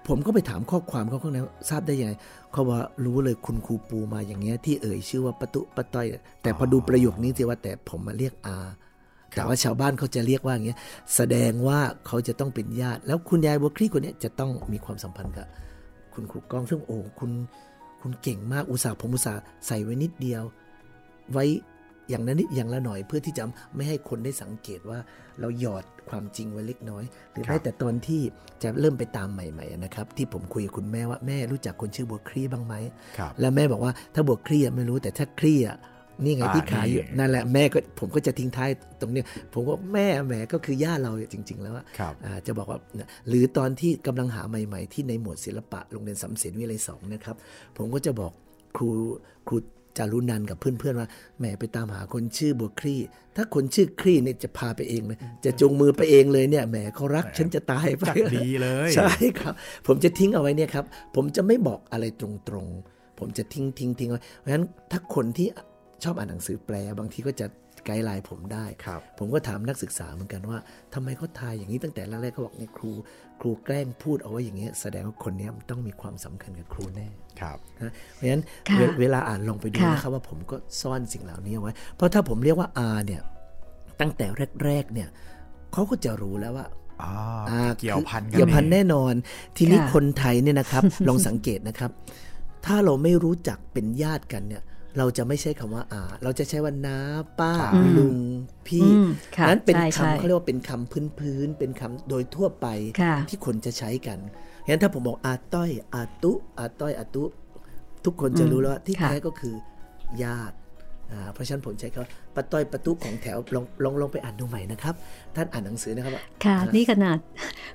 [0.09, 2.13] ผมก็ไปถามข้อความเขาข้างในว่าทราบได้ยังไง
[2.53, 6.07] เขาว่ารู้เลยคุณครูปูมาอย่างเงี้ยที่เอ่ยชื่อว่าปะตุปะต้อย
[6.43, 8.57] แต่พอดูประโยคนี้สิว่าแต่ผมมาเรียกอา
[9.35, 10.79] แต่ว่าชาวบ้านเขาจะเรียกว่าอย่างเงี้ย
[11.17, 15.47] แสดงว่าเขาจะต้องเป็นญาติ แล้วคุณยายบัวคลี่คนเนี้ยจะต้องมีความสัมพันธ์กับ
[16.15, 17.31] คุณครูก้องซึ่งโอ้คุณ
[18.01, 20.43] คุณเก่งมากอุตส่าห์ผมอุตส่าห์ใส่ไว้นิดเดียว
[21.33, 21.45] ไว้
[22.09, 23.45] อย่างนั้นนิดอย่างละหน่อยเพื่อที่จะ
[23.75, 24.99] ไม่ให้คนได้สังเกตว่า
[25.41, 28.21] เราหยอดความจริงไว้เล็กน้อย หรือครับแม้แต่ตอนที่
[28.63, 32.75] จะเริ่มไปตามใหม่ๆนะครับ ที่ผมคุยกับคุณแม่ว่าแม่รู้จักคนชื่อบัวคลี่บ้างไหม
[33.19, 35.79] ครับแล้วแม่บอกว่าถ้าบัวคลี่อะไม่รู้แต่ถ้าคลี่อะ
[36.25, 47.37] นี่ไงอ่าที่ขายอยู่นี่นั่นแหละแม่ก็ผมก็จะทิ้งท้ายตรงเนี้ยผมก็แม่แหมก็คือย่าเราจริง ๆ แล้วอะครับอ่าจะบอกว่าเนี่ยหรือตอนที่กำลังหาใหม่ ๆ ที่ในหมวดศิลปะโรงเรียนสำเสนวิเลยสองนะครับ
[47.77, 48.33] ผมก็จะบอก
[48.77, 48.89] ครู
[49.49, 49.57] ครู
[49.99, 53.01] จารุนันท์กับเพื่อนๆว่าแหมไปตามหาคนชื่อบัวคลี่
[53.37, 59.55] ถ้าคนชื่อคลี่เนี่ยจะพาไปเองเลยจะจูงมือไปเองเลยเนี่ยแหมเขารักฉันจะตายไปจัดดีเลยใช่ครับ
[59.87, 60.85] ผมจะทิ้งเอาไว้เนี่ยครับ
[61.17, 65.49] ผมจะไม่บอกอะไรตรงๆ ผมจะทิ้งทิ้งทิ้งไว้เพราะฉะนั้นถ้าคนที่
[66.05, 67.47] ชอบอ่านหนังสือแปลบางทีก็จะ
[67.85, 70.59] ไกด์ไลน์ผมได้ครับผมก็ถามนักศึกษาเหมือนกันว่า
[70.95, 72.93] ทำไมเขาทายอย่างนี้ตั้งแต่แรกๆเขาบอกเนี่ยครู
[73.41, 77.07] ครูแกล้งพูดเอาไว้อย่างเงี้ยแสดงว่าคนเนี้ยมันต้องมีความสำคัญกับครูแน่
[77.41, 83.23] ครับนะเพราะฉะนั้นค่ะเวเวลาอ่านลองไปดูค่ะนะครับว่าผมก็ซ่อนสิ่งเหล่านี้เอาไว้ เพราะถ้าผมเรียกว่า R เนี่ย
[84.01, 84.27] ตั้งแต่
[84.65, 85.09] แรกๆเนี่ย
[85.73, 86.67] เขาก็จะรู้แล้วว่า
[87.03, 87.13] อ่า
[87.51, 89.15] อ่าเกี่ยวพันกันเกี่ยวพันองแน่นอน
[89.57, 91.91] ทีนี้ค่ะคนไทยเนี่ยนะครับ ลองสังเกตนะครับ
[92.67, 94.63] ถ้าเราไม่รู้จักเป็นญาติกันเนี่ย
[94.99, 96.99] เราจะไม่ใช้คำว่าอาเราจะใช้ว่าน้า
[97.39, 98.19] ป้าอืมลุง
[98.67, 102.67] พี่อืมค่ะนั้นเป็นใช่ใช่คำเขาเรียกว่าเป็นคำพื้นๆเป็นคำโดยทั่วไป
[103.03, 104.19] ค่ะที่คนจะใช้กัน
[104.69, 107.25] งั้นถ้าผมบอกอาต้อยอาตุอาต้อยอาตุ
[108.05, 109.55] ทุกคนจะรู้แล้วว่าที่ค่ะแท้ก็คือ
[110.25, 110.57] ญาติ
[111.13, 114.95] อ่าเพราะฉะนั้นผมใช้คำว่าปะต้อยปะตุของแถวลองลองลองไปอ่านดูใหม่นะครับ
[115.37, 117.19] ท่านอ่านหนังสือนะครับว่าค่ะ นี่ขนาด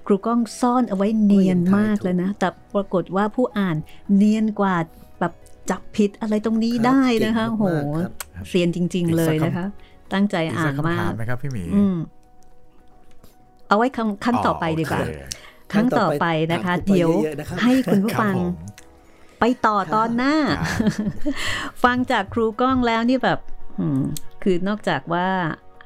[0.08, 3.78] ครูก้องซ่อนเอาไว้เนียนมากก็ยังทายถูกเลยนะ แต่ปรากฏว่าผู้อ่าน
[4.16, 4.76] เนียนกว่า
[5.20, 5.34] แบบ
[5.70, 9.66] จับผิดอะไรตรงนี้ได้นะคะเก่งโหมากๆครับเซียนจริง ๆ เลยนะคะ
[10.14, 11.96] ตั้งใจอีกอ่าสันกคำมาถามกไหมครับพี่หมีอืม
[13.68, 15.14] เอาไว้คำขั้นต่อไปดีกว่าโอเค
[15.72, 18.50] ครั้งต่อไปนะคะถามครูไปเดี๋ยวเยอะๆนะครับให้คุณผู้ครับฟังผม
[19.40, 20.68] ไปต่อตอนหน้าอ่า
[21.84, 23.40] ฟังจากครูก้องแล้วนี่แบบ
[23.80, 24.02] อืม
[24.44, 25.28] คือนอกจากว่า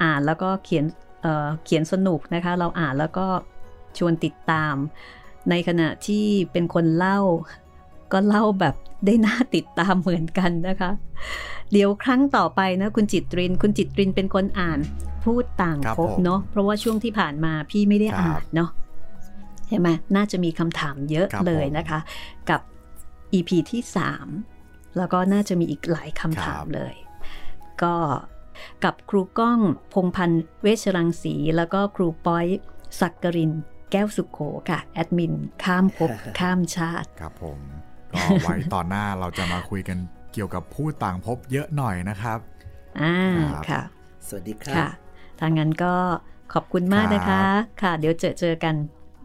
[0.03, 0.85] อ่านแล้วก็เขียน
[1.21, 3.25] เอ่อเขียนสนุกนะคะ เราอ่านแล้วก็
[3.97, 4.75] ชวนติดตาม
[5.49, 7.19] ในขณะที่เป็นคนเล่า
[8.15, 10.91] ก็เล่าแบบได้น่าติดตามเหมือนกันนะคะ
[11.71, 14.79] เดี๋ยวครั้งต่อไปนะคุณจิตริน คุณจิตรินเป็นคนอ่าน
[15.23, 18.69] พูดต่างครับพบผมเนาะเพราะว่าช่วงที่ผ่านมาพี่ไม่ได้ครับอ่านเนาะ
[19.67, 21.99] ใช่ไหมน่าจะมีคำถามเยอะครับเลยผมนะคะ
[22.49, 22.61] กับ
[23.33, 23.81] EP ที่
[24.39, 26.95] 3 แล้วก็น่าจะมีอีกหลายคำถามครับเลย
[27.83, 27.95] ก็
[28.83, 29.59] กับครูก้อง
[29.93, 32.45] พงพันธ์เวชรังสี แล้วก็ครูป้อย
[32.99, 33.51] สักกริน
[33.91, 34.39] แก้วสุขโข
[34.69, 37.59] ค่ะ แอดมิน ข้ามภพข้ามชาติครับผม
[38.23, 39.97] ก็ไว้ตอนหน้าเราจะมาคุยกัน
[40.33, 42.39] เกี่ยวกับผู้ต่างภพเยอะหน่อยนะครับ
[43.01, 43.15] อ่า
[43.51, 43.81] ครับค่ะ
[44.27, 44.87] สวัสดีครับค่ะ
[45.39, 45.93] ทางนั้นก็
[46.53, 47.43] ขอบคุณมากนะคะ
[47.81, 48.75] ค่ะ เดี๋ยวเจอเจอกัน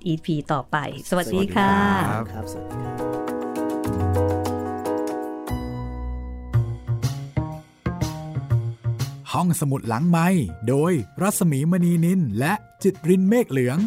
[0.07, 0.77] EP ต่อไป
[1.11, 3.11] สวัสดีค่ะสวัสดีครับครับสวัสดีครับ
[9.33, 10.29] ห้องสมุดหลังไม้
[10.69, 13.79] โดยรัสมีมณีนินและจิตรินเมฆเหลือง